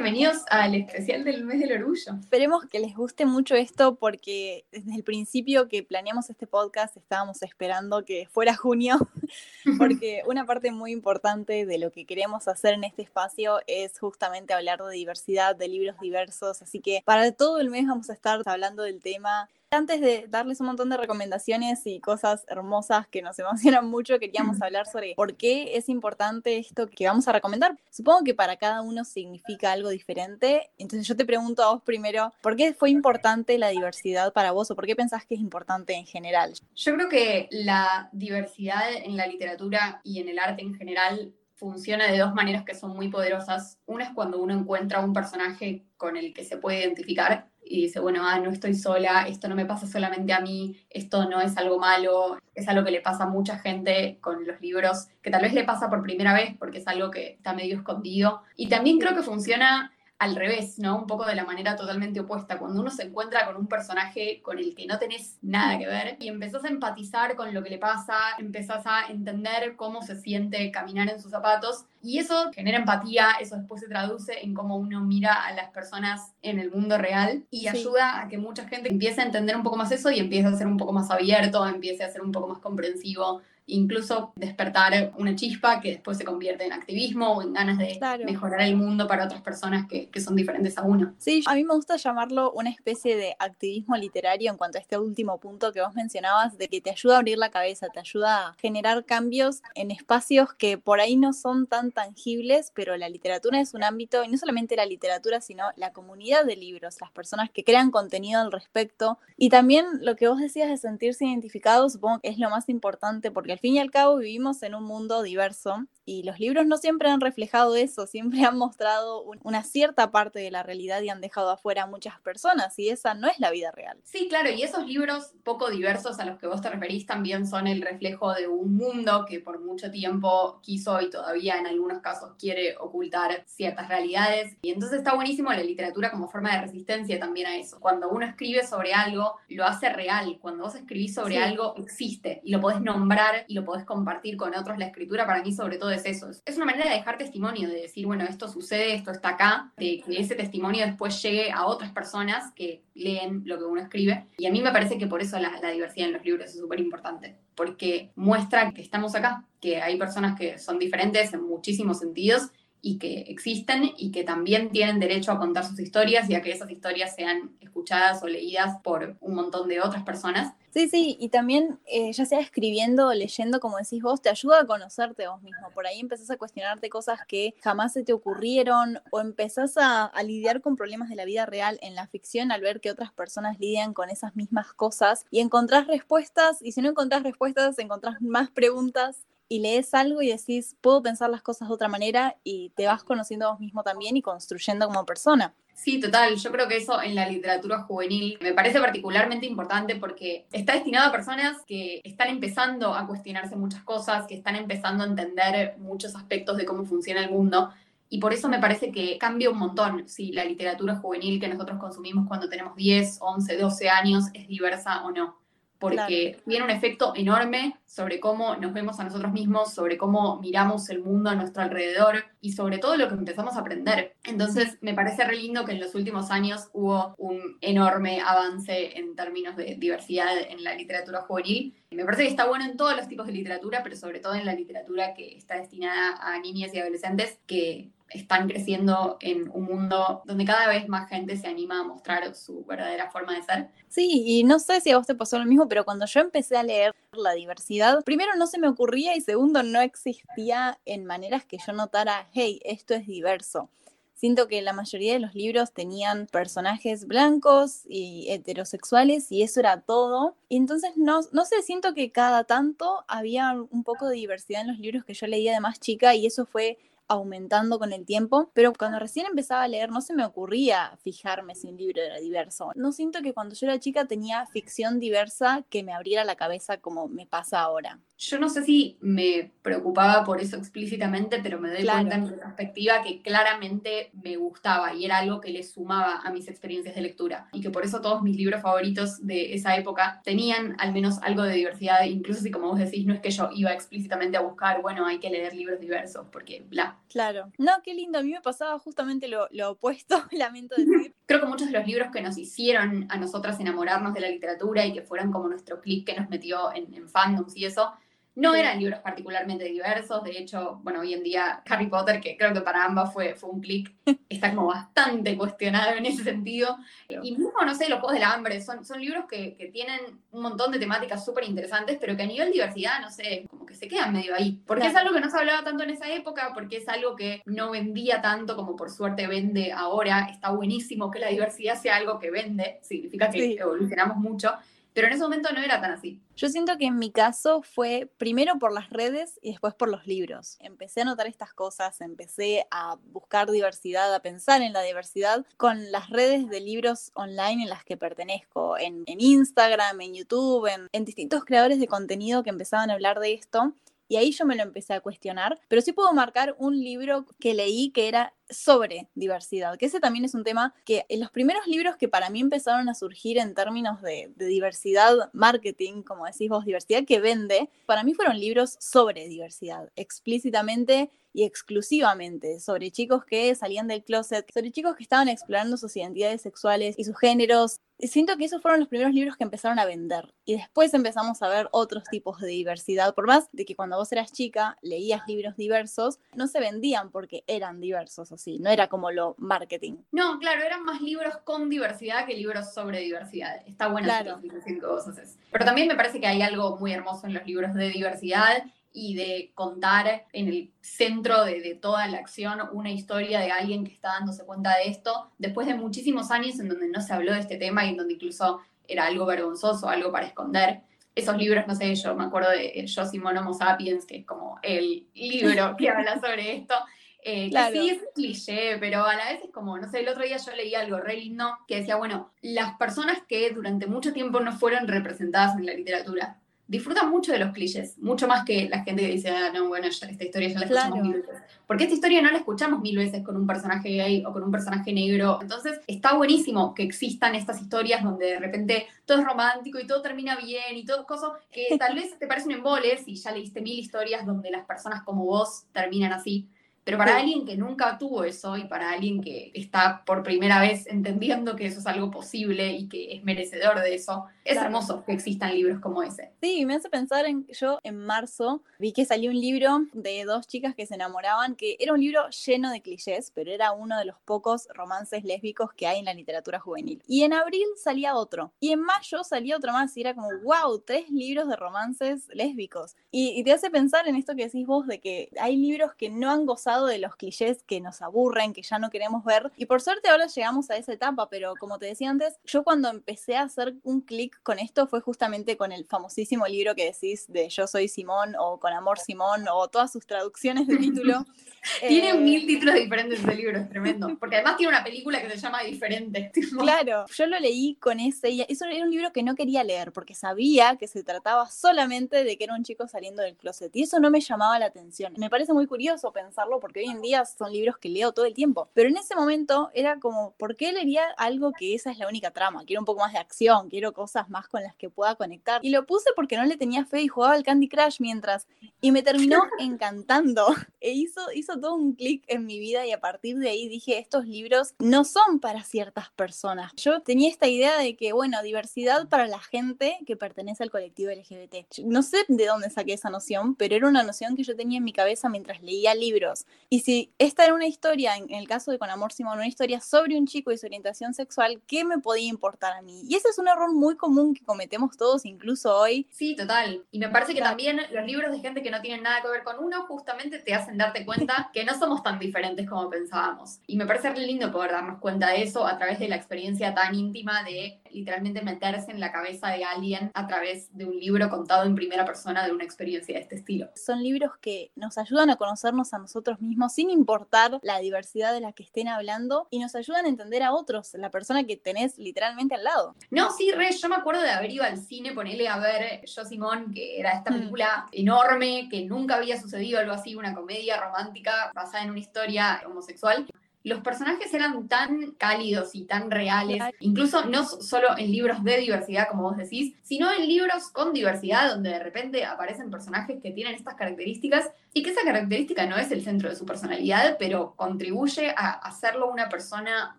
Bienvenidos 0.00 0.44
al 0.48 0.76
especial 0.76 1.24
del 1.24 1.44
mes 1.44 1.58
del 1.58 1.82
orgullo. 1.82 2.14
Esperemos 2.20 2.64
que 2.66 2.78
les 2.78 2.94
guste 2.94 3.26
mucho 3.26 3.56
esto 3.56 3.96
porque 3.96 4.64
desde 4.70 4.94
el 4.94 5.02
principio 5.02 5.66
que 5.66 5.82
planeamos 5.82 6.30
este 6.30 6.46
podcast 6.46 6.96
estábamos 6.96 7.42
esperando 7.42 8.04
que 8.04 8.28
fuera 8.30 8.54
junio, 8.54 8.96
porque 9.76 10.22
una 10.28 10.46
parte 10.46 10.70
muy 10.70 10.92
importante 10.92 11.66
de 11.66 11.78
lo 11.78 11.90
que 11.90 12.06
queremos 12.06 12.46
hacer 12.46 12.74
en 12.74 12.84
este 12.84 13.02
espacio 13.02 13.58
es 13.66 13.98
justamente 13.98 14.54
hablar 14.54 14.80
de 14.84 14.94
diversidad, 14.94 15.56
de 15.56 15.66
libros 15.66 15.98
diversos, 15.98 16.62
así 16.62 16.78
que 16.78 17.02
para 17.04 17.32
todo 17.32 17.58
el 17.58 17.68
mes 17.68 17.88
vamos 17.88 18.08
a 18.08 18.12
estar 18.12 18.40
hablando 18.46 18.84
del 18.84 19.02
tema 19.02 19.48
antes 19.70 20.00
de 20.00 20.26
darles 20.28 20.60
un 20.60 20.66
montón 20.66 20.88
de 20.88 20.96
recomendaciones 20.96 21.86
y 21.86 22.00
cosas 22.00 22.44
hermosas 22.48 23.06
que 23.06 23.22
nos 23.22 23.38
emocionan 23.38 23.88
mucho, 23.88 24.18
queríamos 24.18 24.60
hablar 24.62 24.86
sobre 24.86 25.14
por 25.14 25.36
qué 25.36 25.76
es 25.76 25.88
importante 25.88 26.58
esto 26.58 26.88
que 26.88 27.06
vamos 27.06 27.28
a 27.28 27.32
recomendar. 27.32 27.78
Supongo 27.90 28.24
que 28.24 28.34
para 28.34 28.56
cada 28.56 28.82
uno 28.82 29.04
significa 29.04 29.72
algo 29.72 29.90
diferente. 29.90 30.70
Entonces 30.78 31.06
yo 31.06 31.16
te 31.16 31.24
pregunto 31.24 31.62
a 31.62 31.72
vos 31.72 31.82
primero, 31.82 32.32
¿por 32.42 32.56
qué 32.56 32.72
fue 32.72 32.90
importante 32.90 33.58
la 33.58 33.68
diversidad 33.68 34.32
para 34.32 34.52
vos 34.52 34.70
o 34.70 34.74
por 34.74 34.86
qué 34.86 34.96
pensás 34.96 35.26
que 35.26 35.34
es 35.34 35.40
importante 35.40 35.94
en 35.94 36.06
general? 36.06 36.54
Yo 36.74 36.94
creo 36.94 37.08
que 37.08 37.48
la 37.50 38.08
diversidad 38.12 38.92
en 38.92 39.16
la 39.16 39.26
literatura 39.26 40.00
y 40.02 40.20
en 40.20 40.28
el 40.28 40.38
arte 40.38 40.62
en 40.62 40.74
general 40.74 41.34
funciona 41.54 42.06
de 42.10 42.18
dos 42.18 42.34
maneras 42.34 42.64
que 42.64 42.74
son 42.74 42.94
muy 42.94 43.08
poderosas. 43.08 43.78
Una 43.84 44.04
es 44.04 44.10
cuando 44.14 44.40
uno 44.40 44.54
encuentra 44.54 45.00
un 45.00 45.12
personaje 45.12 45.84
con 45.96 46.16
el 46.16 46.32
que 46.32 46.44
se 46.44 46.56
puede 46.56 46.80
identificar 46.80 47.50
y 47.68 47.82
dice, 47.82 48.00
bueno, 48.00 48.26
ah, 48.26 48.38
no 48.38 48.50
estoy 48.50 48.74
sola, 48.74 49.28
esto 49.28 49.48
no 49.48 49.54
me 49.54 49.66
pasa 49.66 49.86
solamente 49.86 50.32
a 50.32 50.40
mí, 50.40 50.76
esto 50.90 51.28
no 51.28 51.40
es 51.40 51.56
algo 51.56 51.78
malo, 51.78 52.38
es 52.54 52.68
algo 52.68 52.84
que 52.84 52.90
le 52.90 53.00
pasa 53.00 53.24
a 53.24 53.28
mucha 53.28 53.58
gente 53.58 54.18
con 54.20 54.46
los 54.46 54.60
libros, 54.60 55.08
que 55.22 55.30
tal 55.30 55.42
vez 55.42 55.52
le 55.52 55.64
pasa 55.64 55.88
por 55.88 56.02
primera 56.02 56.32
vez 56.32 56.56
porque 56.58 56.78
es 56.78 56.88
algo 56.88 57.10
que 57.10 57.32
está 57.32 57.52
medio 57.52 57.76
escondido. 57.76 58.42
Y 58.56 58.68
también 58.68 58.98
creo 58.98 59.14
que 59.14 59.22
funciona 59.22 59.92
al 60.18 60.34
revés, 60.34 60.78
¿no? 60.78 60.96
Un 60.96 61.06
poco 61.06 61.24
de 61.24 61.36
la 61.36 61.44
manera 61.44 61.76
totalmente 61.76 62.20
opuesta. 62.20 62.58
Cuando 62.58 62.80
uno 62.80 62.90
se 62.90 63.04
encuentra 63.04 63.46
con 63.46 63.56
un 63.56 63.68
personaje 63.68 64.42
con 64.42 64.58
el 64.58 64.74
que 64.74 64.86
no 64.86 64.98
tenés 64.98 65.38
nada 65.42 65.78
que 65.78 65.86
ver 65.86 66.16
y 66.18 66.28
empezás 66.28 66.64
a 66.64 66.68
empatizar 66.68 67.36
con 67.36 67.54
lo 67.54 67.62
que 67.62 67.70
le 67.70 67.78
pasa, 67.78 68.16
empezás 68.38 68.84
a 68.86 69.06
entender 69.08 69.76
cómo 69.76 70.02
se 70.02 70.16
siente 70.16 70.72
caminar 70.72 71.08
en 71.08 71.22
sus 71.22 71.30
zapatos 71.30 71.84
y 72.02 72.18
eso 72.18 72.50
genera 72.52 72.78
empatía, 72.78 73.28
eso 73.40 73.56
después 73.56 73.80
se 73.80 73.88
traduce 73.88 74.44
en 74.44 74.54
cómo 74.54 74.76
uno 74.76 75.00
mira 75.00 75.34
a 75.34 75.52
las 75.52 75.70
personas 75.70 76.32
en 76.42 76.58
el 76.58 76.70
mundo 76.72 76.98
real 76.98 77.44
y 77.50 77.68
ayuda 77.68 78.20
a 78.20 78.28
que 78.28 78.38
mucha 78.38 78.66
gente 78.68 78.88
empiece 78.90 79.20
a 79.20 79.24
entender 79.24 79.56
un 79.56 79.62
poco 79.62 79.76
más 79.76 79.92
eso 79.92 80.10
y 80.10 80.18
empiece 80.18 80.48
a 80.48 80.56
ser 80.56 80.66
un 80.66 80.78
poco 80.78 80.92
más 80.92 81.10
abierto, 81.10 81.64
empiece 81.66 82.02
a 82.02 82.10
ser 82.10 82.22
un 82.22 82.32
poco 82.32 82.48
más 82.48 82.58
comprensivo 82.58 83.40
incluso 83.68 84.32
despertar 84.36 85.12
una 85.18 85.34
chispa 85.34 85.80
que 85.80 85.90
después 85.90 86.18
se 86.18 86.24
convierte 86.24 86.64
en 86.64 86.72
activismo 86.72 87.34
o 87.34 87.42
en 87.42 87.52
ganas 87.52 87.78
de 87.78 87.98
mejorar 88.24 88.62
el 88.62 88.76
mundo 88.76 89.06
para 89.06 89.26
otras 89.26 89.42
personas 89.42 89.86
que, 89.88 90.08
que, 90.08 90.20
son 90.20 90.34
diferentes 90.34 90.76
a 90.78 90.82
uno. 90.82 91.14
Sí, 91.18 91.42
a 91.46 91.54
mí 91.54 91.64
me 91.64 91.74
gusta 91.74 91.96
llamarlo 91.96 92.50
una 92.52 92.70
especie 92.70 93.16
de 93.16 93.36
activismo 93.38 93.96
literario 93.96 94.50
en 94.50 94.56
cuanto 94.56 94.78
a 94.78 94.80
este 94.80 94.98
último 94.98 95.38
punto 95.38 95.72
que 95.72 95.80
vos 95.80 95.94
mencionabas, 95.94 96.58
de 96.58 96.68
que 96.68 96.80
te 96.80 96.90
ayuda 96.90 97.16
a 97.16 97.18
abrir 97.18 97.38
la 97.38 97.50
cabeza, 97.50 97.88
te 97.88 98.00
ayuda 98.00 98.48
a 98.48 98.54
generar 98.54 99.04
cambios 99.04 99.62
en 99.74 99.90
espacios 99.90 100.52
que 100.54 100.78
por 100.78 101.00
ahí 101.00 101.16
no 101.16 101.32
son 101.32 101.66
tan 101.66 101.92
tangibles, 101.92 102.72
pero 102.74 102.96
la 102.96 103.08
literatura 103.08 103.60
es 103.60 103.74
un 103.74 103.84
ámbito, 103.84 104.24
y 104.24 104.28
no 104.28 104.38
solamente 104.38 104.76
la 104.76 104.86
literatura, 104.86 105.40
sino 105.40 105.64
la 105.76 105.92
comunidad 105.92 106.44
de 106.44 106.56
libros, 106.56 106.96
las 107.00 107.10
personas 107.10 107.50
que 107.50 107.64
crean 107.64 107.90
contenido 107.90 108.40
al 108.40 108.52
respecto. 108.52 109.18
Y 109.36 109.50
también 109.50 109.86
lo 110.00 110.16
que 110.16 110.28
vos 110.28 110.40
decías 110.40 110.68
de 110.68 110.76
sentirse 110.76 111.26
identificado, 111.26 111.88
supongo 111.90 112.20
que 112.20 112.28
es 112.28 112.38
lo 112.38 112.50
más 112.50 112.68
importante 112.68 113.30
porque 113.30 113.57
al 113.58 113.60
fin 113.60 113.74
y 113.74 113.80
al 113.80 113.90
cabo 113.90 114.18
vivimos 114.18 114.62
en 114.62 114.76
un 114.76 114.84
mundo 114.84 115.20
diverso 115.20 115.84
y 116.08 116.22
los 116.22 116.40
libros 116.40 116.66
no 116.66 116.78
siempre 116.78 117.10
han 117.10 117.20
reflejado 117.20 117.76
eso, 117.76 118.06
siempre 118.06 118.40
han 118.44 118.56
mostrado 118.56 119.24
una 119.42 119.62
cierta 119.62 120.10
parte 120.10 120.38
de 120.38 120.50
la 120.50 120.62
realidad 120.62 121.02
y 121.02 121.10
han 121.10 121.20
dejado 121.20 121.50
afuera 121.50 121.82
a 121.82 121.86
muchas 121.86 122.18
personas 122.20 122.78
y 122.78 122.88
esa 122.88 123.12
no 123.12 123.28
es 123.28 123.38
la 123.38 123.50
vida 123.50 123.70
real. 123.72 123.98
Sí, 124.04 124.26
claro, 124.28 124.50
y 124.50 124.62
esos 124.62 124.86
libros 124.86 125.32
poco 125.44 125.70
diversos 125.70 126.18
a 126.18 126.24
los 126.24 126.38
que 126.38 126.46
vos 126.46 126.62
te 126.62 126.70
referís 126.70 127.04
también 127.04 127.46
son 127.46 127.66
el 127.66 127.82
reflejo 127.82 128.32
de 128.32 128.48
un 128.48 128.74
mundo 128.74 129.26
que 129.28 129.40
por 129.40 129.60
mucho 129.60 129.90
tiempo 129.90 130.60
quiso 130.62 130.98
y 131.02 131.10
todavía 131.10 131.58
en 131.58 131.66
algunos 131.66 132.00
casos 132.00 132.32
quiere 132.38 132.76
ocultar 132.78 133.44
ciertas 133.46 133.88
realidades. 133.88 134.56
Y 134.62 134.70
entonces 134.70 134.98
está 134.98 135.14
buenísimo 135.14 135.52
la 135.52 135.62
literatura 135.62 136.10
como 136.10 136.28
forma 136.28 136.54
de 136.54 136.62
resistencia 136.62 137.18
también 137.18 137.48
a 137.48 137.56
eso. 137.56 137.80
Cuando 137.80 138.08
uno 138.08 138.24
escribe 138.24 138.66
sobre 138.66 138.94
algo, 138.94 139.36
lo 139.48 139.64
hace 139.64 139.90
real. 139.90 140.38
Cuando 140.40 140.64
vos 140.64 140.74
escribís 140.74 141.14
sobre 141.14 141.38
algo, 141.38 141.74
existe 141.76 142.40
y 142.44 142.50
lo 142.50 142.60
podés 142.60 142.80
nombrar 142.80 143.44
y 143.46 143.54
lo 143.54 143.64
podés 143.64 143.84
compartir 143.84 144.38
con 144.38 144.54
otros. 144.54 144.78
La 144.78 144.86
escritura 144.86 145.26
para 145.26 145.42
mí 145.42 145.52
sobre 145.52 145.76
todo 145.76 145.90
es 145.90 145.97
eso. 146.06 146.28
Es 146.44 146.56
una 146.56 146.66
manera 146.66 146.90
de 146.90 146.96
dejar 146.96 147.18
testimonio, 147.18 147.68
de 147.68 147.82
decir, 147.82 148.06
bueno, 148.06 148.24
esto 148.24 148.48
sucede, 148.48 148.94
esto 148.94 149.10
está 149.10 149.30
acá, 149.30 149.72
de 149.76 150.02
que 150.04 150.20
ese 150.20 150.34
testimonio 150.34 150.86
después 150.86 151.20
llegue 151.22 151.50
a 151.50 151.66
otras 151.66 151.92
personas 151.92 152.52
que 152.54 152.82
leen 152.94 153.42
lo 153.44 153.58
que 153.58 153.64
uno 153.64 153.80
escribe. 153.80 154.26
Y 154.38 154.46
a 154.46 154.50
mí 154.50 154.62
me 154.62 154.72
parece 154.72 154.98
que 154.98 155.06
por 155.06 155.22
eso 155.22 155.38
la, 155.38 155.58
la 155.60 155.70
diversidad 155.70 156.08
en 156.08 156.14
los 156.14 156.24
libros 156.24 156.46
es 156.46 156.58
súper 156.58 156.80
importante, 156.80 157.36
porque 157.54 158.10
muestra 158.16 158.72
que 158.72 158.82
estamos 158.82 159.14
acá, 159.14 159.44
que 159.60 159.80
hay 159.80 159.96
personas 159.96 160.38
que 160.38 160.58
son 160.58 160.78
diferentes 160.78 161.32
en 161.32 161.42
muchísimos 161.42 161.98
sentidos 161.98 162.50
y 162.80 162.98
que 162.98 163.22
existen 163.22 163.92
y 163.96 164.10
que 164.10 164.24
también 164.24 164.70
tienen 164.70 165.00
derecho 165.00 165.32
a 165.32 165.38
contar 165.38 165.64
sus 165.64 165.80
historias 165.80 166.28
y 166.30 166.34
a 166.34 166.42
que 166.42 166.52
esas 166.52 166.70
historias 166.70 167.14
sean 167.14 167.56
escuchadas 167.60 168.22
o 168.22 168.28
leídas 168.28 168.80
por 168.82 169.16
un 169.20 169.34
montón 169.34 169.68
de 169.68 169.80
otras 169.80 170.04
personas. 170.04 170.54
Sí, 170.70 170.88
sí, 170.88 171.16
y 171.18 171.30
también 171.30 171.80
eh, 171.86 172.12
ya 172.12 172.24
sea 172.26 172.40
escribiendo 172.40 173.08
o 173.08 173.14
leyendo, 173.14 173.58
como 173.58 173.78
decís 173.78 174.02
vos, 174.02 174.20
te 174.20 174.28
ayuda 174.28 174.60
a 174.60 174.66
conocerte 174.66 175.26
vos 175.26 175.42
mismo. 175.42 175.70
Por 175.74 175.86
ahí 175.86 175.98
empezás 175.98 176.30
a 176.30 176.36
cuestionarte 176.36 176.90
cosas 176.90 177.20
que 177.26 177.54
jamás 177.62 177.94
se 177.94 178.04
te 178.04 178.12
ocurrieron 178.12 179.00
o 179.10 179.20
empezás 179.20 179.76
a, 179.76 180.04
a 180.04 180.22
lidiar 180.22 180.60
con 180.60 180.76
problemas 180.76 181.08
de 181.08 181.16
la 181.16 181.24
vida 181.24 181.46
real 181.46 181.78
en 181.82 181.94
la 181.94 182.06
ficción 182.06 182.52
al 182.52 182.60
ver 182.60 182.80
que 182.80 182.90
otras 182.90 183.12
personas 183.12 183.58
lidian 183.58 183.94
con 183.94 184.10
esas 184.10 184.36
mismas 184.36 184.72
cosas 184.74 185.24
y 185.30 185.40
encontrás 185.40 185.86
respuestas 185.86 186.58
y 186.60 186.72
si 186.72 186.82
no 186.82 186.90
encontrás 186.90 187.22
respuestas, 187.22 187.78
encontrás 187.78 188.20
más 188.20 188.50
preguntas 188.50 189.26
y 189.48 189.60
lees 189.60 189.94
algo 189.94 190.22
y 190.22 190.28
decís, 190.28 190.76
puedo 190.80 191.02
pensar 191.02 191.30
las 191.30 191.42
cosas 191.42 191.68
de 191.68 191.74
otra 191.74 191.88
manera 191.88 192.36
y 192.44 192.70
te 192.76 192.86
vas 192.86 193.02
conociendo 193.02 193.46
a 193.46 193.50
vos 193.52 193.60
mismo 193.60 193.82
también 193.82 194.16
y 194.16 194.22
construyendo 194.22 194.86
como 194.86 195.06
persona. 195.06 195.54
Sí, 195.74 196.00
total. 196.00 196.36
Yo 196.36 196.50
creo 196.50 196.66
que 196.66 196.76
eso 196.76 197.00
en 197.00 197.14
la 197.14 197.28
literatura 197.28 197.84
juvenil 197.84 198.36
me 198.42 198.52
parece 198.52 198.80
particularmente 198.80 199.46
importante 199.46 199.94
porque 199.94 200.46
está 200.50 200.74
destinado 200.74 201.08
a 201.08 201.12
personas 201.12 201.58
que 201.66 202.00
están 202.02 202.28
empezando 202.28 202.94
a 202.94 203.06
cuestionarse 203.06 203.54
muchas 203.54 203.84
cosas, 203.84 204.26
que 204.26 204.34
están 204.34 204.56
empezando 204.56 205.04
a 205.04 205.06
entender 205.06 205.76
muchos 205.78 206.16
aspectos 206.16 206.56
de 206.56 206.64
cómo 206.64 206.84
funciona 206.84 207.22
el 207.22 207.30
mundo. 207.30 207.70
Y 208.10 208.18
por 208.18 208.32
eso 208.32 208.48
me 208.48 208.58
parece 208.58 208.90
que 208.90 209.18
cambia 209.18 209.50
un 209.50 209.58
montón 209.58 210.08
si 210.08 210.32
la 210.32 210.44
literatura 210.44 210.96
juvenil 210.96 211.38
que 211.38 211.48
nosotros 211.48 211.78
consumimos 211.78 212.26
cuando 212.26 212.48
tenemos 212.48 212.74
10, 212.74 213.18
11, 213.20 213.56
12 213.56 213.88
años 213.88 214.24
es 214.34 214.48
diversa 214.48 215.04
o 215.04 215.12
no 215.12 215.38
porque 215.78 216.38
tiene 216.46 216.64
un 216.64 216.70
efecto 216.70 217.12
enorme 217.14 217.76
sobre 217.86 218.20
cómo 218.20 218.56
nos 218.56 218.72
vemos 218.72 219.00
a 219.00 219.04
nosotros 219.04 219.32
mismos, 219.32 219.72
sobre 219.72 219.96
cómo 219.96 220.40
miramos 220.40 220.90
el 220.90 221.00
mundo 221.00 221.30
a 221.30 221.34
nuestro 221.34 221.62
alrededor 221.62 222.24
y 222.40 222.52
sobre 222.52 222.78
todo 222.78 222.96
lo 222.96 223.08
que 223.08 223.14
empezamos 223.14 223.56
a 223.56 223.60
aprender. 223.60 224.14
Entonces, 224.24 224.78
me 224.80 224.94
parece 224.94 225.24
re 225.24 225.36
lindo 225.36 225.64
que 225.64 225.72
en 225.72 225.80
los 225.80 225.94
últimos 225.94 226.30
años 226.30 226.68
hubo 226.72 227.14
un 227.18 227.56
enorme 227.60 228.20
avance 228.20 228.98
en 228.98 229.14
términos 229.16 229.56
de 229.56 229.76
diversidad 229.78 230.36
en 230.38 230.62
la 230.62 230.74
literatura 230.74 231.22
juvenil. 231.22 231.74
Me 231.90 232.04
parece 232.04 232.24
que 232.24 232.28
está 232.28 232.46
bueno 232.46 232.64
en 232.64 232.76
todos 232.76 232.96
los 232.96 233.08
tipos 233.08 233.26
de 233.26 233.32
literatura, 233.32 233.82
pero 233.82 233.96
sobre 233.96 234.20
todo 234.20 234.34
en 234.34 234.44
la 234.44 234.54
literatura 234.54 235.14
que 235.14 235.36
está 235.36 235.56
destinada 235.56 236.18
a 236.20 236.38
niñas 236.38 236.72
y 236.74 236.78
adolescentes, 236.78 237.38
que 237.46 237.90
están 238.10 238.48
creciendo 238.48 239.16
en 239.20 239.50
un 239.50 239.64
mundo 239.64 240.22
donde 240.24 240.44
cada 240.44 240.68
vez 240.68 240.88
más 240.88 241.08
gente 241.08 241.36
se 241.36 241.46
anima 241.46 241.80
a 241.80 241.84
mostrar 241.84 242.34
su 242.34 242.64
verdadera 242.64 243.10
forma 243.10 243.34
de 243.34 243.42
ser. 243.42 243.68
Sí, 243.88 244.22
y 244.26 244.44
no 244.44 244.58
sé 244.58 244.80
si 244.80 244.90
a 244.90 244.98
vos 244.98 245.06
te 245.06 245.14
pasó 245.14 245.38
lo 245.38 245.44
mismo, 245.44 245.68
pero 245.68 245.84
cuando 245.84 246.06
yo 246.06 246.20
empecé 246.20 246.56
a 246.56 246.62
leer 246.62 246.94
la 247.12 247.32
diversidad, 247.32 248.02
primero 248.04 248.34
no 248.36 248.46
se 248.46 248.58
me 248.58 248.68
ocurría 248.68 249.16
y 249.16 249.20
segundo 249.20 249.62
no 249.62 249.80
existía 249.80 250.78
en 250.84 251.04
maneras 251.04 251.44
que 251.44 251.58
yo 251.64 251.72
notara, 251.72 252.28
hey, 252.32 252.60
esto 252.64 252.94
es 252.94 253.06
diverso 253.06 253.70
siento 254.18 254.48
que 254.48 254.60
la 254.62 254.72
mayoría 254.72 255.12
de 255.12 255.20
los 255.20 255.34
libros 255.34 255.72
tenían 255.72 256.26
personajes 256.26 257.06
blancos 257.06 257.82
y 257.88 258.26
heterosexuales 258.30 259.30
y 259.30 259.42
eso 259.42 259.60
era 259.60 259.80
todo. 259.80 260.34
Y 260.48 260.56
entonces 260.56 260.90
no, 260.96 261.20
no 261.32 261.44
sé, 261.44 261.62
siento 261.62 261.94
que 261.94 262.10
cada 262.10 262.42
tanto 262.42 263.04
había 263.06 263.52
un 263.52 263.84
poco 263.84 264.08
de 264.08 264.16
diversidad 264.16 264.62
en 264.62 264.68
los 264.68 264.80
libros 264.80 265.04
que 265.04 265.14
yo 265.14 265.28
leía 265.28 265.52
de 265.52 265.60
más 265.60 265.78
chica 265.78 266.16
y 266.16 266.26
eso 266.26 266.46
fue 266.46 266.78
aumentando 267.08 267.78
con 267.78 267.92
el 267.92 268.04
tiempo, 268.04 268.50
pero 268.54 268.72
cuando 268.72 268.98
recién 268.98 269.26
empezaba 269.26 269.62
a 269.62 269.68
leer 269.68 269.90
no 269.90 270.00
se 270.00 270.14
me 270.14 270.24
ocurría 270.24 270.96
fijarme 271.02 271.54
si 271.54 271.68
un 271.68 271.76
libro 271.76 272.02
era 272.02 272.18
diverso. 272.18 272.70
No 272.76 272.92
siento 272.92 273.22
que 273.22 273.32
cuando 273.32 273.54
yo 273.54 273.66
era 273.66 273.80
chica 273.80 274.06
tenía 274.06 274.46
ficción 274.46 275.00
diversa 275.00 275.64
que 275.70 275.82
me 275.82 275.92
abriera 275.92 276.24
la 276.24 276.36
cabeza 276.36 276.78
como 276.78 277.08
me 277.08 277.26
pasa 277.26 277.60
ahora. 277.60 277.98
Yo 278.18 278.38
no 278.38 278.48
sé 278.48 278.64
si 278.64 278.98
me 279.00 279.52
preocupaba 279.62 280.24
por 280.24 280.40
eso 280.40 280.56
explícitamente, 280.56 281.40
pero 281.40 281.60
me 281.60 281.70
doy 281.70 281.84
cuenta 281.84 282.16
en 282.16 282.28
perspectiva 282.28 283.02
que 283.02 283.22
claramente 283.22 284.10
me 284.12 284.36
gustaba 284.36 284.92
y 284.92 285.04
era 285.04 285.18
algo 285.18 285.40
que 285.40 285.50
le 285.50 285.62
sumaba 285.62 286.20
a 286.22 286.30
mis 286.32 286.48
experiencias 286.48 286.94
de 286.94 287.00
lectura. 287.00 287.48
Y 287.52 287.60
que 287.60 287.70
por 287.70 287.84
eso 287.84 288.00
todos 288.00 288.22
mis 288.22 288.36
libros 288.36 288.60
favoritos 288.60 289.24
de 289.24 289.54
esa 289.54 289.76
época 289.76 290.20
tenían 290.24 290.74
al 290.78 290.92
menos 290.92 291.18
algo 291.22 291.42
de 291.42 291.54
diversidad, 291.54 292.04
incluso 292.04 292.42
si 292.42 292.50
como 292.50 292.68
vos 292.68 292.78
decís, 292.78 293.06
no 293.06 293.14
es 293.14 293.20
que 293.20 293.30
yo 293.30 293.50
iba 293.54 293.72
explícitamente 293.72 294.36
a 294.36 294.40
buscar, 294.40 294.82
bueno, 294.82 295.06
hay 295.06 295.18
que 295.20 295.30
leer 295.30 295.54
libros 295.54 295.80
diversos, 295.80 296.26
porque 296.32 296.64
bla. 296.68 296.97
Claro. 297.08 297.52
No, 297.58 297.72
qué 297.82 297.94
lindo. 297.94 298.18
A 298.18 298.22
mí 298.22 298.32
me 298.32 298.40
pasaba 298.40 298.78
justamente 298.78 299.28
lo, 299.28 299.48
lo 299.50 299.72
opuesto, 299.72 300.16
lamento 300.32 300.74
decir. 300.76 301.14
Creo 301.26 301.40
que 301.40 301.46
muchos 301.46 301.68
de 301.68 301.78
los 301.78 301.86
libros 301.86 302.08
que 302.12 302.20
nos 302.20 302.36
hicieron 302.36 303.06
a 303.10 303.16
nosotras 303.16 303.60
enamorarnos 303.60 304.14
de 304.14 304.20
la 304.20 304.28
literatura 304.28 304.84
y 304.86 304.92
que 304.92 305.02
fueron 305.02 305.30
como 305.32 305.48
nuestro 305.48 305.80
clic 305.80 306.06
que 306.06 306.18
nos 306.18 306.28
metió 306.28 306.72
en, 306.74 306.92
en 306.94 307.08
fandoms 307.08 307.56
y 307.56 307.64
eso, 307.64 307.92
no 308.38 308.54
eran 308.54 308.78
libros 308.78 309.00
particularmente 309.00 309.64
diversos, 309.64 310.22
de 310.22 310.38
hecho, 310.38 310.78
bueno, 310.84 311.00
hoy 311.00 311.12
en 311.12 311.24
día 311.24 311.60
Harry 311.66 311.88
Potter, 311.88 312.20
que 312.20 312.36
creo 312.36 312.54
que 312.54 312.60
para 312.60 312.84
ambas 312.84 313.12
fue, 313.12 313.34
fue 313.34 313.50
un 313.50 313.60
clic, 313.60 313.92
está 314.28 314.54
como 314.54 314.68
bastante 314.68 315.36
cuestionado 315.36 315.96
en 315.96 316.06
ese 316.06 316.22
sentido. 316.22 316.78
Y 317.08 317.32
mismo, 317.32 317.52
no 317.66 317.74
sé, 317.74 317.88
Los 317.88 317.98
Juegos 317.98 318.14
del 318.14 318.22
Hambre, 318.22 318.60
son, 318.60 318.84
son 318.84 319.00
libros 319.00 319.24
que, 319.28 319.56
que 319.56 319.66
tienen 319.66 320.20
un 320.30 320.42
montón 320.42 320.70
de 320.70 320.78
temáticas 320.78 321.24
súper 321.24 321.44
interesantes, 321.44 321.98
pero 322.00 322.16
que 322.16 322.22
a 322.22 322.26
nivel 322.26 322.52
diversidad, 322.52 323.00
no 323.00 323.10
sé, 323.10 323.46
como 323.50 323.66
que 323.66 323.74
se 323.74 323.88
quedan 323.88 324.12
medio 324.12 324.36
ahí. 324.36 324.62
Porque 324.66 324.86
es 324.86 324.94
algo 324.94 325.12
que 325.12 325.20
no 325.20 325.30
se 325.30 325.36
hablaba 325.36 325.64
tanto 325.64 325.82
en 325.82 325.90
esa 325.90 326.08
época, 326.08 326.52
porque 326.54 326.76
es 326.76 326.88
algo 326.88 327.16
que 327.16 327.42
no 327.44 327.72
vendía 327.72 328.22
tanto 328.22 328.54
como 328.54 328.76
por 328.76 328.90
suerte 328.90 329.26
vende 329.26 329.72
ahora. 329.72 330.28
Está 330.30 330.50
buenísimo 330.50 331.10
que 331.10 331.18
la 331.18 331.28
diversidad 331.28 331.74
sea 331.74 331.96
algo 331.96 332.20
que 332.20 332.30
vende, 332.30 332.78
significa 332.82 333.30
que 333.30 333.54
evolucionamos 333.54 334.16
mucho 334.16 334.52
pero 334.98 335.06
en 335.06 335.14
ese 335.14 335.22
momento 335.22 335.52
no 335.52 335.60
era 335.60 335.80
tan 335.80 335.92
así. 335.92 336.20
Yo 336.34 336.48
siento 336.48 336.76
que 336.76 336.86
en 336.86 336.98
mi 336.98 337.12
caso 337.12 337.62
fue 337.62 338.10
primero 338.18 338.58
por 338.58 338.72
las 338.72 338.90
redes 338.90 339.38
y 339.40 339.52
después 339.52 339.72
por 339.72 339.88
los 339.88 340.08
libros. 340.08 340.56
Empecé 340.58 341.02
a 341.02 341.04
notar 341.04 341.28
estas 341.28 341.54
cosas, 341.54 342.00
empecé 342.00 342.66
a 342.72 342.96
buscar 343.12 343.48
diversidad, 343.48 344.12
a 344.12 344.18
pensar 344.18 344.60
en 344.60 344.72
la 344.72 344.82
diversidad 344.82 345.46
con 345.56 345.92
las 345.92 346.10
redes 346.10 346.48
de 346.48 346.58
libros 346.58 347.12
online 347.14 347.62
en 347.62 347.68
las 347.68 347.84
que 347.84 347.96
pertenezco, 347.96 348.76
en, 348.76 349.04
Instagram, 349.06 350.00
en 350.00 350.14
YouTube, 350.14 350.66
en, 350.66 350.88
en 350.90 351.04
distintos 351.04 351.44
creadores 351.44 351.78
de 351.78 351.86
contenido 351.86 352.42
que 352.42 352.50
empezaban 352.50 352.90
a 352.90 352.94
hablar 352.94 353.20
de 353.20 353.34
esto. 353.34 353.74
Y 354.08 354.16
ahí 354.16 354.32
yo 354.32 354.46
me 354.46 354.56
lo 354.56 354.64
empecé 354.64 354.94
a 354.94 355.00
cuestionar, 355.00 355.60
pero 355.68 355.80
sí 355.80 355.92
puedo 355.92 356.12
marcar 356.12 356.56
un 356.58 356.76
libro 356.76 357.24
que 357.38 357.54
leí 357.54 357.90
que 357.90 358.08
era 358.08 358.34
sobre 358.50 359.08
diversidad, 359.14 359.76
que 359.76 359.86
ese 359.86 360.00
también 360.00 360.24
es 360.24 360.34
un 360.34 360.44
tema 360.44 360.74
que 360.84 361.04
en 361.08 361.20
los 361.20 361.30
primeros 361.30 361.66
libros 361.66 361.96
que 361.96 362.08
para 362.08 362.30
mí 362.30 362.40
empezaron 362.40 362.88
a 362.88 362.94
surgir 362.94 363.38
en 363.38 363.54
términos 363.54 364.02
de, 364.02 364.32
diversidad 364.36 365.30
marketing, 365.32 366.02
como 366.02 366.24
decís 366.24 366.48
vos, 366.48 366.64
diversidad 366.64 367.04
que 367.04 367.20
vende, 367.20 367.70
para 367.86 368.02
mí 368.02 368.14
fueron 368.14 368.38
libros 368.38 368.76
sobre 368.80 369.28
diversidad, 369.28 369.90
explícitamente 369.96 371.10
y 371.32 371.44
exclusivamente 371.44 372.58
sobre 372.58 372.90
chicos 372.90 373.24
que 373.24 373.54
salían 373.54 373.86
del 373.86 374.02
closet, 374.02 374.50
sobre 374.52 374.72
chicos 374.72 374.96
que 374.96 375.02
estaban 375.02 375.28
explorando 375.28 375.76
sus 375.76 375.94
identidades 375.96 376.42
sexuales 376.42 376.96
y 376.98 377.04
sus 377.04 377.18
géneros. 377.18 377.80
Siento 378.00 378.36
que 378.36 378.46
esos 378.46 378.62
fueron 378.62 378.80
los 378.80 378.88
primeros 378.88 379.12
libros 379.12 379.36
que 379.36 379.44
empezaron 379.44 379.78
a 379.78 379.84
vender 379.84 380.34
y 380.44 380.56
después 380.56 380.94
empezamos 380.94 381.42
a 381.42 381.48
ver 381.48 381.68
otros 381.72 382.04
tipos 382.10 382.40
de 382.40 382.48
diversidad, 382.48 383.14
por 383.14 383.26
más 383.26 383.48
de 383.52 383.64
que 383.64 383.76
cuando 383.76 383.96
vos 383.96 384.10
eras 384.12 384.32
chica 384.32 384.78
leías 384.82 385.22
libros 385.28 385.56
diversos, 385.56 386.18
no 386.34 386.46
se 386.46 386.60
vendían 386.60 387.10
porque 387.10 387.44
eran 387.46 387.80
diversos 387.80 388.32
así, 388.38 388.58
no 388.58 388.70
era 388.70 388.88
como 388.88 389.10
lo 389.10 389.34
marketing. 389.38 389.96
No, 390.12 390.38
claro, 390.38 390.62
eran 390.62 390.84
más 390.84 391.00
libros 391.00 391.36
con 391.44 391.68
diversidad 391.68 392.26
que 392.26 392.34
libros 392.34 392.72
sobre 392.72 393.00
diversidad. 393.00 393.62
Está 393.66 393.88
buena 393.88 394.20
claro. 394.20 394.40
la 394.42 394.64
que 394.64 394.80
vos 394.80 395.06
haces. 395.06 395.38
Pero 395.50 395.64
también 395.64 395.88
me 395.88 395.96
parece 395.96 396.20
que 396.20 396.26
hay 396.26 396.42
algo 396.42 396.78
muy 396.78 396.92
hermoso 396.92 397.26
en 397.26 397.34
los 397.34 397.44
libros 397.46 397.74
de 397.74 397.90
diversidad 397.90 398.64
y 398.92 399.14
de 399.14 399.52
contar 399.54 400.26
en 400.32 400.48
el 400.48 400.72
centro 400.80 401.44
de, 401.44 401.78
toda 401.80 402.06
la 402.08 402.18
acción 402.18 402.60
una 402.72 402.90
historia 402.90 403.40
de 403.40 403.50
alguien 403.50 403.84
que 403.84 403.92
está 403.92 404.08
dándose 404.08 404.44
cuenta 404.44 404.76
de 404.76 404.88
esto, 404.88 405.30
después 405.38 405.66
de 405.66 405.74
muchísimos 405.74 406.30
años 406.30 406.58
en 406.58 406.68
donde 406.68 406.88
no 406.88 407.00
se 407.00 407.12
habló 407.12 407.32
de 407.32 407.40
este 407.40 407.56
tema 407.56 407.84
y 407.84 407.90
en 407.90 407.96
donde 407.96 408.14
incluso 408.14 408.60
era 408.86 409.06
algo 409.06 409.26
vergonzoso, 409.26 409.88
algo 409.88 410.10
para 410.10 410.26
esconder. 410.26 410.80
Esos 411.14 411.36
libros, 411.36 411.66
no 411.66 411.74
sé, 411.74 411.94
yo 411.94 412.14
me 412.14 412.24
acuerdo 412.24 412.50
de 412.50 412.86
Yo 412.86 413.04
Simón 413.04 413.36
Homo 413.36 413.52
Sapiens, 413.52 414.06
que 414.06 414.18
es 414.18 414.26
como 414.26 414.58
el 414.62 415.06
libro 415.14 415.76
que 415.76 415.90
habla 415.90 416.20
sobre 416.20 416.56
esto. 416.56 416.74
Eh, 417.22 417.50
que 417.50 417.72
sí 417.72 417.90
es 417.90 417.98
cliché, 418.14 418.78
pero 418.78 419.04
a 419.04 419.16
la 419.16 419.32
vez 419.32 419.42
es 419.44 419.50
como, 419.50 419.76
no 419.76 419.90
sé, 419.90 420.00
el 420.00 420.08
otro 420.08 420.22
día 420.22 420.36
yo 420.36 420.54
leí 420.54 420.74
algo 420.74 420.98
re 420.98 421.16
lindo 421.16 421.58
que 421.66 421.76
decía, 421.76 421.96
bueno, 421.96 422.32
las 422.42 422.76
personas 422.78 423.18
que 423.28 423.50
durante 423.50 423.86
mucho 423.86 424.12
tiempo 424.12 424.40
no 424.40 424.52
fueron 424.52 424.86
representadas 424.86 425.58
en 425.58 425.66
la 425.66 425.74
literatura, 425.74 426.38
disfrutan 426.68 427.10
mucho 427.10 427.32
de 427.32 427.38
los 427.38 427.52
clichés, 427.52 427.98
mucho 427.98 428.28
más 428.28 428.44
que 428.44 428.68
la 428.68 428.84
gente 428.84 429.02
que 429.02 429.12
dice, 429.12 429.30
ah, 429.30 429.50
no, 429.52 429.68
bueno, 429.68 429.86
esta 429.86 430.06
historia 430.06 430.48
ya 430.48 430.58
la 430.60 430.66
escuchamos 430.66 431.00
mil 431.00 431.14
veces. 431.14 431.42
Porque 431.66 431.84
esta 431.84 431.94
historia 431.94 432.22
no 432.22 432.30
la 432.30 432.38
escuchamos 432.38 432.80
mil 432.80 432.96
veces 432.96 433.24
con 433.24 433.36
un 433.36 433.46
personaje 433.46 433.88
gay 433.88 434.24
o 434.24 434.32
con 434.32 434.42
un 434.42 434.50
personaje 434.50 434.92
negro. 434.92 435.38
Entonces, 435.40 435.80
está 435.86 436.14
buenísimo 436.14 436.74
que 436.74 436.82
existan 436.82 437.34
estas 437.34 437.60
historias 437.60 438.04
donde 438.04 438.26
de 438.26 438.38
repente 438.38 438.86
todo 439.06 439.18
es 439.18 439.24
romántico 439.24 439.80
y 439.80 439.86
todo 439.86 440.02
termina 440.02 440.36
bien 440.36 440.76
y 440.76 440.84
todo 440.84 441.06
cosas 441.06 441.30
que 441.50 441.66
tal 441.78 441.94
vez 441.94 442.18
te 442.18 442.26
parecen 442.26 442.52
emboles 442.52 443.02
y 443.06 443.16
ya 443.16 443.32
leíste 443.32 443.62
mil 443.62 443.78
historias 443.78 444.26
donde 444.26 444.50
las 444.50 444.66
personas 444.66 445.02
como 445.02 445.24
vos 445.24 445.64
terminan 445.72 446.12
así. 446.12 446.48
Pero 446.88 446.96
para 446.96 447.18
alguien 447.18 447.44
que 447.44 447.54
nunca 447.54 447.98
tuvo 447.98 448.24
eso 448.24 448.56
y 448.56 448.64
para 448.64 448.90
alguien 448.90 449.20
que 449.20 449.50
está 449.52 450.02
por 450.06 450.22
primera 450.22 450.58
vez 450.58 450.86
entendiendo 450.86 451.54
que 451.54 451.66
eso 451.66 451.80
es 451.80 451.86
algo 451.86 452.10
posible 452.10 452.72
y 452.72 452.88
que 452.88 453.14
es 453.14 453.22
merecedor 453.24 453.78
de 453.82 453.94
eso, 453.94 454.24
es 454.42 454.56
hermoso 454.56 455.04
que 455.04 455.12
existan 455.12 455.52
libros 455.52 455.80
como 455.80 456.02
ese. 456.02 456.30
Sí, 456.40 456.64
me 456.64 456.76
hace 456.76 456.88
pensar 456.88 457.26
en 457.26 457.46
yo 457.48 457.78
en 457.82 457.98
marzo 457.98 458.62
vi 458.78 458.94
que 458.94 459.04
salió 459.04 459.30
un 459.30 459.38
libro 459.38 459.80
de 459.92 460.24
dos 460.24 460.46
chicas 460.46 460.74
que 460.74 460.86
se 460.86 460.94
enamoraban, 460.94 461.56
que 461.56 461.76
era 461.78 461.92
un 461.92 462.00
libro 462.00 462.22
lleno 462.30 462.70
de 462.70 462.80
clichés, 462.80 463.32
pero 463.34 463.52
era 463.52 463.72
uno 463.72 463.98
de 463.98 464.06
los 464.06 464.16
pocos 464.24 464.66
romances 464.72 465.24
lésbicos 465.24 465.74
que 465.74 465.86
hay 465.86 465.98
en 465.98 466.06
la 466.06 466.14
literatura 466.14 466.58
juvenil. 466.58 467.02
Y 467.06 467.24
en 467.24 467.34
abril 467.34 467.66
salía 467.76 468.14
otro. 468.14 468.50
Y 468.60 468.72
en 468.72 468.80
mayo 468.80 469.22
salía 469.24 469.58
otro 469.58 469.72
más 469.74 469.94
y 469.94 470.00
era 470.00 470.14
como, 470.14 470.28
wow, 470.42 470.78
tres 470.78 471.10
libros 471.10 471.48
de 471.48 471.56
romances 471.56 472.28
lésbicos. 472.32 472.96
Y, 473.10 473.38
y 473.38 473.44
te 473.44 473.52
hace 473.52 473.68
pensar 473.68 474.08
en 474.08 474.16
esto 474.16 474.34
que 474.34 474.44
decís 474.44 474.66
vos 474.66 474.86
de 474.86 475.00
que 475.00 475.28
hay 475.38 475.54
libros 475.54 475.92
que 475.92 476.08
no 476.08 476.30
han 476.30 476.46
gozado 476.46 476.77
de 476.86 476.98
los 476.98 477.16
clichés 477.16 477.62
que 477.62 477.80
nos 477.80 478.02
aburren, 478.02 478.52
que 478.52 478.62
ya 478.62 478.78
no 478.78 478.90
queremos 478.90 479.24
ver. 479.24 479.50
Y 479.56 479.66
por 479.66 479.80
suerte 479.80 480.08
ahora 480.08 480.26
llegamos 480.26 480.70
a 480.70 480.76
esa 480.76 480.92
etapa, 480.92 481.28
pero 481.28 481.54
como 481.58 481.78
te 481.78 481.86
decía 481.86 482.10
antes, 482.10 482.38
yo 482.44 482.64
cuando 482.64 482.88
empecé 482.88 483.36
a 483.36 483.42
hacer 483.42 483.74
un 483.82 484.00
clic 484.00 484.40
con 484.42 484.58
esto 484.58 484.86
fue 484.86 485.00
justamente 485.00 485.56
con 485.56 485.72
el 485.72 485.84
famosísimo 485.84 486.46
libro 486.46 486.74
que 486.74 486.86
decís 486.86 487.26
de 487.28 487.48
Yo 487.48 487.66
soy 487.66 487.88
Simón 487.88 488.34
o 488.38 488.58
Con 488.58 488.72
Amor 488.72 488.98
Simón 488.98 489.46
o 489.52 489.68
todas 489.68 489.92
sus 489.92 490.06
traducciones 490.06 490.66
de 490.66 490.76
título. 490.76 491.24
tiene 491.88 492.10
eh, 492.10 492.14
mil 492.14 492.46
títulos 492.46 492.74
diferentes 492.74 493.24
de 493.24 493.34
libro, 493.34 493.58
es 493.58 493.68
tremendo. 493.68 494.16
Porque 494.18 494.36
además 494.36 494.56
tiene 494.56 494.72
una 494.72 494.84
película 494.84 495.20
que 495.22 495.30
se 495.30 495.38
llama 495.38 495.62
Diferente. 495.62 496.32
Claro, 496.58 497.06
yo 497.14 497.26
lo 497.26 497.38
leí 497.38 497.76
con 497.76 498.00
ese. 498.00 498.30
Y 498.30 498.42
eso 498.42 498.64
era 498.64 498.84
un 498.84 498.90
libro 498.90 499.12
que 499.12 499.22
no 499.22 499.34
quería 499.34 499.64
leer 499.64 499.92
porque 499.92 500.14
sabía 500.14 500.76
que 500.76 500.86
se 500.86 501.02
trataba 501.02 501.48
solamente 501.50 502.24
de 502.24 502.36
que 502.36 502.44
era 502.44 502.54
un 502.54 502.64
chico 502.64 502.88
saliendo 502.88 503.22
del 503.22 503.36
closet. 503.36 503.74
Y 503.74 503.82
eso 503.82 504.00
no 504.00 504.10
me 504.10 504.20
llamaba 504.20 504.58
la 504.58 504.66
atención. 504.66 505.14
Me 505.16 505.30
parece 505.30 505.52
muy 505.52 505.66
curioso 505.66 506.12
pensarlo 506.12 506.60
porque 506.60 506.67
hoy 506.76 506.86
en 506.86 507.00
día 507.00 507.24
son 507.24 507.52
libros 507.52 507.78
que 507.78 507.88
leo 507.88 508.12
todo 508.12 508.26
el 508.26 508.34
tiempo. 508.34 508.68
Pero 508.74 508.88
en 508.88 508.96
ese 508.96 509.14
momento 509.14 509.70
era 509.74 509.98
como, 509.98 510.34
¿por 510.38 510.56
qué 510.56 510.72
leería 510.72 511.04
algo 511.16 511.52
que 511.52 511.74
esa 511.74 511.90
es 511.90 511.98
la 511.98 512.08
única 512.08 512.30
trama? 512.30 512.64
Quiero 512.64 512.80
un 512.80 512.86
poco 512.86 513.00
más 513.00 513.12
de 513.12 513.18
acción, 513.18 513.68
quiero 513.68 513.92
cosas 513.92 514.28
más 514.30 514.48
con 514.48 514.62
las 514.62 514.74
que 514.76 514.90
pueda 514.90 515.14
conectar. 515.14 515.64
Y 515.64 515.70
lo 515.70 515.86
puse 515.86 516.10
porque 516.14 516.36
no 516.36 516.44
le 516.44 516.56
tenía 516.56 516.84
fe 516.84 517.02
y 517.02 517.08
jugaba 517.08 517.34
al 517.34 517.42
Candy 517.42 517.68
Crush 517.68 518.00
mientras. 518.00 518.46
Y 518.80 518.92
me 518.92 519.02
terminó 519.02 519.42
encantando. 519.58 520.46
E 520.80 520.92
hizo, 520.92 521.20
hizo 521.32 521.58
todo 521.58 521.74
un 521.74 521.94
clic 521.94 522.24
en 522.28 522.46
mi 522.46 522.58
vida 522.58 522.86
y 522.86 522.92
a 522.92 523.00
partir 523.00 523.38
de 523.38 523.50
ahí 523.50 523.68
dije, 523.68 523.98
estos 523.98 524.26
libros 524.26 524.74
no 524.78 525.04
son 525.04 525.40
para 525.40 525.62
ciertas 525.64 526.10
personas. 526.10 526.72
Yo 526.76 527.00
tenía 527.00 527.28
esta 527.28 527.48
idea 527.48 527.78
de 527.78 527.96
que, 527.96 528.12
bueno, 528.12 528.42
diversidad 528.42 529.08
para 529.08 529.26
la 529.26 529.40
gente 529.40 529.98
que 530.06 530.16
pertenece 530.16 530.62
al 530.62 530.70
colectivo 530.70 531.10
LGBT. 531.10 531.78
No 531.84 532.02
sé 532.02 532.24
de 532.28 532.46
dónde 532.46 532.70
saqué 532.70 532.94
esa 532.94 533.10
noción, 533.10 533.54
pero 533.54 533.74
era 533.74 533.88
una 533.88 534.02
noción 534.02 534.36
que 534.36 534.44
yo 534.44 534.56
tenía 534.56 534.78
en 534.78 534.84
mi 534.84 534.92
cabeza 534.92 535.28
mientras 535.28 535.62
leía 535.62 535.94
libros 535.94 536.46
y 536.70 536.80
si 536.80 537.14
esta 537.18 537.44
era 537.44 537.54
una 537.54 537.66
historia, 537.66 538.16
en, 538.16 538.30
el 538.30 538.46
caso 538.46 538.70
de 538.70 538.78
Con 538.78 538.90
Amor 538.90 539.12
Simón, 539.12 539.38
una 539.38 539.46
historia 539.46 539.80
sobre 539.80 540.18
un 540.18 540.26
chico 540.26 540.52
y 540.52 540.58
su 540.58 540.66
orientación 540.66 541.14
sexual, 541.14 541.62
¿qué 541.66 541.84
me 541.84 541.98
podía 541.98 542.28
importar 542.28 542.74
a 542.74 542.82
mí? 542.82 543.02
Y 543.08 543.14
ese 543.14 543.28
es 543.28 543.38
un 543.38 543.48
error 543.48 543.72
muy 543.72 543.96
común 543.96 544.34
que 544.34 544.44
cometemos 544.44 544.96
todos, 544.96 545.24
incluso 545.24 545.74
hoy. 545.74 546.06
Sí, 546.10 546.36
total. 546.36 546.84
Y 546.90 546.98
me 546.98 547.08
parece 547.08 547.34
que 547.34 547.40
también 547.40 547.80
los 547.90 548.04
libros 548.04 548.30
de 548.32 548.40
gente 548.40 548.62
que 548.62 548.70
no 548.70 548.82
tienen 548.82 549.02
nada 549.02 549.22
que 549.22 549.28
ver 549.28 549.44
con 549.44 549.64
uno, 549.64 549.86
justamente 549.86 550.40
te 550.40 550.54
hacen 550.54 550.76
darte 550.76 551.06
cuenta 551.06 551.50
que 551.54 551.64
no 551.64 551.78
somos 551.78 552.02
tan 552.02 552.18
diferentes 552.18 552.68
como 552.68 552.90
pensábamos. 552.90 553.60
Y 553.66 553.76
me 553.76 553.86
parece 553.86 554.08
lindo 554.14 554.52
poder 554.52 554.72
darnos 554.72 555.00
cuenta 555.00 555.30
de 555.30 555.42
eso 555.42 555.66
a 555.66 555.78
través 555.78 555.98
de 555.98 556.08
la 556.08 556.16
experiencia 556.16 556.74
tan 556.74 556.94
íntima 556.94 557.42
de 557.44 557.80
literalmente 557.92 558.42
meterse 558.42 558.90
en 558.90 559.00
la 559.00 559.12
cabeza 559.12 559.48
de 559.48 559.64
alguien 559.64 560.10
a 560.14 560.26
través 560.26 560.76
de 560.76 560.84
un 560.84 560.98
libro 560.98 561.28
contado 561.28 561.64
en 561.64 561.74
primera 561.74 562.04
persona 562.04 562.44
de 562.44 562.52
una 562.52 562.64
experiencia 562.64 563.14
de 563.14 563.20
este 563.22 563.36
estilo. 563.36 563.70
Son 563.74 564.02
libros 564.02 564.32
que 564.40 564.70
nos 564.76 564.98
ayudan 564.98 565.30
a 565.30 565.36
conocernos 565.36 565.94
a 565.94 565.98
nosotros 565.98 566.40
mismos 566.40 566.72
sin 566.74 566.90
importar 566.90 567.58
la 567.62 567.78
diversidad 567.78 568.32
de 568.32 568.40
la 568.40 568.52
que 568.52 568.62
estén 568.62 568.88
hablando 568.88 569.48
y 569.50 569.58
nos 569.58 569.74
ayudan 569.74 570.06
a 570.06 570.08
entender 570.08 570.42
a 570.42 570.52
otros, 570.52 570.94
la 570.94 571.10
persona 571.10 571.44
que 571.44 571.56
tenés 571.56 571.98
literalmente 571.98 572.54
al 572.54 572.64
lado. 572.64 572.94
No, 573.10 573.30
sí, 573.30 573.52
Re, 573.52 573.72
yo 573.72 573.88
me 573.88 573.96
acuerdo 573.96 574.22
de 574.22 574.30
haber 574.30 574.50
ido 574.50 574.64
al 574.64 574.78
cine, 574.78 575.12
ponerle 575.12 575.48
a 575.48 575.58
ver 575.58 576.04
Yo 576.04 576.24
Simón, 576.24 576.72
que 576.72 576.98
era 576.98 577.12
esta 577.12 577.30
mm. 577.30 577.34
película 577.34 577.86
enorme, 577.92 578.68
que 578.70 578.84
nunca 578.84 579.16
había 579.16 579.40
sucedido 579.40 579.78
algo 579.78 579.92
así, 579.92 580.14
una 580.14 580.34
comedia 580.34 580.80
romántica 580.80 581.50
basada 581.54 581.84
en 581.84 581.90
una 581.90 582.00
historia 582.00 582.62
homosexual 582.66 583.26
los 583.64 583.80
personajes 583.80 584.32
eran 584.32 584.68
tan 584.68 585.12
cálidos 585.12 585.74
y 585.74 585.84
tan 585.84 586.10
reales, 586.10 586.62
incluso 586.80 587.24
no 587.26 587.44
solo 587.44 587.88
en 587.98 588.10
libros 588.10 588.42
de 588.44 588.58
diversidad, 588.58 589.08
como 589.08 589.24
vos 589.24 589.36
decís, 589.36 589.74
sino 589.82 590.12
en 590.12 590.26
libros 590.26 590.70
con 590.70 590.92
diversidad, 590.92 591.50
donde 591.50 591.70
de 591.70 591.82
repente 591.82 592.24
aparecen 592.24 592.70
personajes 592.70 593.20
que 593.22 593.32
tienen 593.32 593.54
estas 593.54 593.74
características 593.74 594.50
y 594.72 594.82
que 594.82 594.90
esa 594.90 595.02
característica 595.02 595.66
no 595.66 595.76
es 595.76 595.90
el 595.90 596.04
centro 596.04 596.28
de 596.28 596.36
su 596.36 596.46
personalidad, 596.46 597.16
pero 597.18 597.54
contribuye 597.56 598.32
a 598.36 598.52
hacerlo 598.52 599.10
una 599.10 599.28
persona 599.28 599.96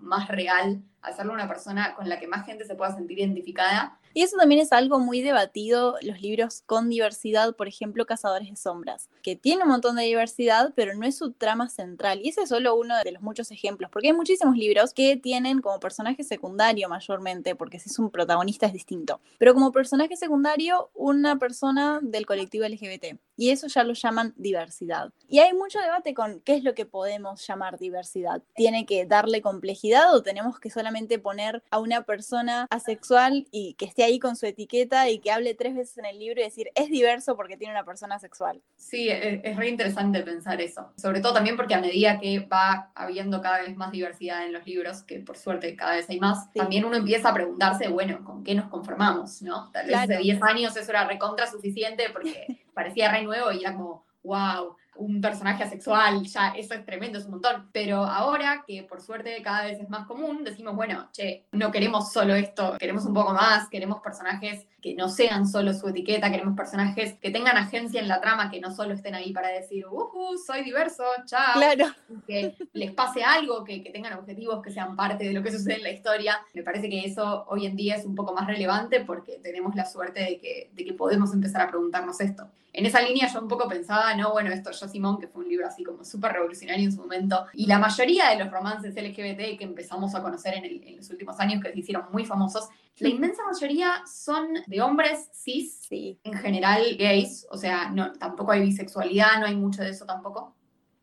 más 0.00 0.28
real, 0.28 0.80
a 1.02 1.08
hacerlo 1.08 1.32
una 1.32 1.48
persona 1.48 1.94
con 1.94 2.08
la 2.08 2.18
que 2.18 2.28
más 2.28 2.46
gente 2.46 2.64
se 2.64 2.74
pueda 2.74 2.94
sentir 2.94 3.18
identificada 3.18 3.97
y 4.14 4.22
eso 4.22 4.36
también 4.36 4.60
es 4.60 4.72
algo 4.72 4.98
muy 4.98 5.20
debatido, 5.20 5.96
los 6.02 6.20
libros 6.20 6.62
con 6.66 6.88
diversidad, 6.88 7.54
por 7.54 7.68
ejemplo, 7.68 8.06
Cazadores 8.06 8.50
de 8.50 8.56
Sombras, 8.56 9.08
que 9.22 9.36
tiene 9.36 9.62
un 9.62 9.68
montón 9.68 9.96
de 9.96 10.04
diversidad, 10.04 10.72
pero 10.74 10.94
no 10.94 11.06
es 11.06 11.16
su 11.16 11.32
trama 11.32 11.68
central. 11.68 12.20
Y 12.22 12.30
ese 12.30 12.42
es 12.42 12.48
solo 12.48 12.74
uno 12.74 12.96
de 13.02 13.12
los 13.12 13.22
muchos 13.22 13.50
ejemplos, 13.50 13.90
porque 13.90 14.08
hay 14.08 14.14
muchísimos 14.14 14.56
libros 14.56 14.92
que 14.92 15.16
tienen 15.16 15.60
como 15.60 15.80
personaje 15.80 16.24
secundario 16.24 16.88
mayormente, 16.88 17.54
porque 17.54 17.78
si 17.78 17.88
es 17.90 17.98
un 17.98 18.10
protagonista 18.10 18.66
es 18.66 18.72
distinto, 18.72 19.20
pero 19.38 19.54
como 19.54 19.72
personaje 19.72 20.16
secundario 20.16 20.90
una 20.94 21.38
persona 21.38 22.00
del 22.02 22.26
colectivo 22.26 22.66
LGBT. 22.66 23.18
Y 23.36 23.50
eso 23.50 23.68
ya 23.68 23.84
lo 23.84 23.92
llaman 23.92 24.34
diversidad. 24.36 25.12
Y 25.28 25.38
hay 25.38 25.52
mucho 25.52 25.78
debate 25.78 26.12
con 26.12 26.40
qué 26.40 26.56
es 26.56 26.64
lo 26.64 26.74
que 26.74 26.86
podemos 26.86 27.46
llamar 27.46 27.78
diversidad. 27.78 28.42
¿Tiene 28.56 28.84
que 28.84 29.06
darle 29.06 29.42
complejidad 29.42 30.12
o 30.12 30.22
tenemos 30.22 30.58
que 30.58 30.70
solamente 30.70 31.20
poner 31.20 31.62
a 31.70 31.78
una 31.78 32.02
persona 32.02 32.66
asexual 32.70 33.46
y 33.52 33.74
que 33.74 33.84
esté 33.84 33.97
ahí 34.02 34.18
con 34.18 34.36
su 34.36 34.46
etiqueta 34.46 35.08
y 35.08 35.18
que 35.18 35.30
hable 35.30 35.54
tres 35.54 35.74
veces 35.74 35.98
en 35.98 36.06
el 36.06 36.18
libro 36.18 36.40
y 36.40 36.44
decir, 36.44 36.70
es 36.74 36.90
diverso 36.90 37.36
porque 37.36 37.56
tiene 37.56 37.72
una 37.72 37.84
persona 37.84 38.18
sexual. 38.18 38.62
Sí, 38.76 39.08
es, 39.08 39.40
es 39.42 39.56
re 39.56 39.68
interesante 39.68 40.22
pensar 40.22 40.60
eso. 40.60 40.92
Sobre 40.96 41.20
todo 41.20 41.34
también 41.34 41.56
porque 41.56 41.74
a 41.74 41.80
medida 41.80 42.18
que 42.18 42.40
va 42.40 42.90
habiendo 42.94 43.40
cada 43.40 43.62
vez 43.62 43.76
más 43.76 43.92
diversidad 43.92 44.44
en 44.44 44.52
los 44.52 44.66
libros, 44.66 45.02
que 45.02 45.20
por 45.20 45.36
suerte 45.36 45.76
cada 45.76 45.96
vez 45.96 46.08
hay 46.08 46.20
más, 46.20 46.52
también 46.52 46.84
uno 46.84 46.96
empieza 46.96 47.30
a 47.30 47.34
preguntarse, 47.34 47.88
bueno, 47.88 48.24
¿con 48.24 48.44
qué 48.44 48.54
nos 48.54 48.68
conformamos? 48.68 49.42
¿no? 49.42 49.70
Tal 49.72 49.86
vez 49.86 49.96
hace 49.96 50.18
10 50.18 50.42
años 50.42 50.76
eso 50.76 50.90
era 50.90 51.06
recontra 51.06 51.46
suficiente 51.46 52.10
porque 52.12 52.46
parecía 52.74 53.10
re 53.10 53.22
nuevo 53.22 53.52
y 53.52 53.60
era 53.60 53.74
como, 53.74 54.04
wow, 54.22 54.76
un 54.98 55.20
personaje 55.20 55.64
asexual, 55.64 56.24
ya 56.24 56.48
eso 56.50 56.74
es 56.74 56.84
tremendo, 56.84 57.18
es 57.18 57.24
un 57.24 57.32
montón. 57.32 57.68
Pero 57.72 58.04
ahora 58.04 58.64
que 58.66 58.82
por 58.82 59.00
suerte 59.00 59.40
cada 59.42 59.64
vez 59.64 59.80
es 59.80 59.88
más 59.88 60.06
común, 60.06 60.44
decimos, 60.44 60.74
bueno, 60.74 61.08
che, 61.12 61.46
no 61.52 61.70
queremos 61.70 62.12
solo 62.12 62.34
esto, 62.34 62.76
queremos 62.78 63.04
un 63.04 63.14
poco 63.14 63.32
más, 63.32 63.68
queremos 63.68 64.00
personajes 64.00 64.66
que 64.88 64.94
no 64.94 65.10
sean 65.10 65.46
solo 65.46 65.74
su 65.74 65.88
etiqueta, 65.88 66.30
queremos 66.30 66.56
personajes 66.56 67.18
que 67.20 67.30
tengan 67.30 67.58
agencia 67.58 68.00
en 68.00 68.08
la 68.08 68.22
trama, 68.22 68.50
que 68.50 68.58
no 68.58 68.74
solo 68.74 68.94
estén 68.94 69.14
ahí 69.14 69.34
para 69.34 69.48
decir, 69.48 69.84
uh, 69.86 70.38
soy 70.46 70.62
diverso, 70.62 71.04
chao. 71.26 71.52
Claro. 71.54 71.86
Que 72.26 72.56
les 72.72 72.92
pase 72.92 73.22
algo, 73.22 73.64
que, 73.64 73.82
que, 73.82 73.90
tengan 73.90 74.14
objetivos 74.14 74.62
que 74.62 74.70
sean 74.70 74.96
parte 74.96 75.24
de 75.24 75.34
lo 75.34 75.42
que 75.42 75.52
sucede 75.52 75.76
en 75.76 75.82
la 75.82 75.90
historia. 75.90 76.38
Me 76.54 76.62
parece 76.62 76.88
que 76.88 77.04
eso 77.04 77.44
hoy 77.48 77.66
en 77.66 77.76
día 77.76 77.96
es 77.96 78.06
un 78.06 78.14
poco 78.14 78.32
más 78.32 78.46
relevante 78.46 79.00
porque 79.00 79.38
tenemos 79.42 79.74
la 79.74 79.84
suerte 79.84 80.20
de 80.20 80.38
que, 80.38 80.70
de 80.72 80.84
que 80.86 80.94
podemos 80.94 81.34
empezar 81.34 81.60
a 81.60 81.68
preguntarnos 81.68 82.18
esto. 82.22 82.48
En 82.72 82.86
esa 82.86 83.02
línea 83.02 83.30
yo 83.30 83.40
un 83.40 83.48
poco 83.48 83.68
pensaba, 83.68 84.14
no, 84.14 84.32
bueno, 84.32 84.50
esto 84.50 84.70
Yo 84.70 84.88
Simón, 84.88 85.18
que 85.18 85.26
fue 85.26 85.42
un 85.42 85.50
libro 85.50 85.66
así 85.66 85.84
como 85.84 86.04
súper 86.04 86.32
revolucionario 86.32 86.84
en 86.84 86.92
su 86.92 87.00
momento, 87.00 87.44
y 87.52 87.66
la 87.66 87.78
mayoría 87.78 88.30
de 88.30 88.36
los 88.42 88.50
romances 88.50 88.94
LGBT 88.94 89.58
que 89.58 89.64
empezamos 89.64 90.14
a 90.14 90.22
conocer 90.22 90.54
en, 90.54 90.64
en 90.64 90.96
los 90.96 91.10
últimos 91.10 91.38
años, 91.40 91.62
que 91.62 91.72
se 91.72 91.78
hicieron 91.80 92.04
muy 92.12 92.24
famosos, 92.24 92.68
la 93.00 93.08
inmensa 93.08 93.42
mayoría 93.44 94.02
son 94.06 94.54
de 94.66 94.80
hombres 94.80 95.28
cis, 95.32 95.86
en 95.90 96.34
general 96.34 96.82
gays, 96.98 97.46
o 97.50 97.56
sea, 97.56 97.90
no, 97.90 98.12
tampoco 98.12 98.52
hay 98.52 98.62
bisexualidad, 98.62 99.40
no 99.40 99.46
hay 99.46 99.56
mucho 99.56 99.82
de 99.82 99.90
eso 99.90 100.04
tampoco. 100.04 100.54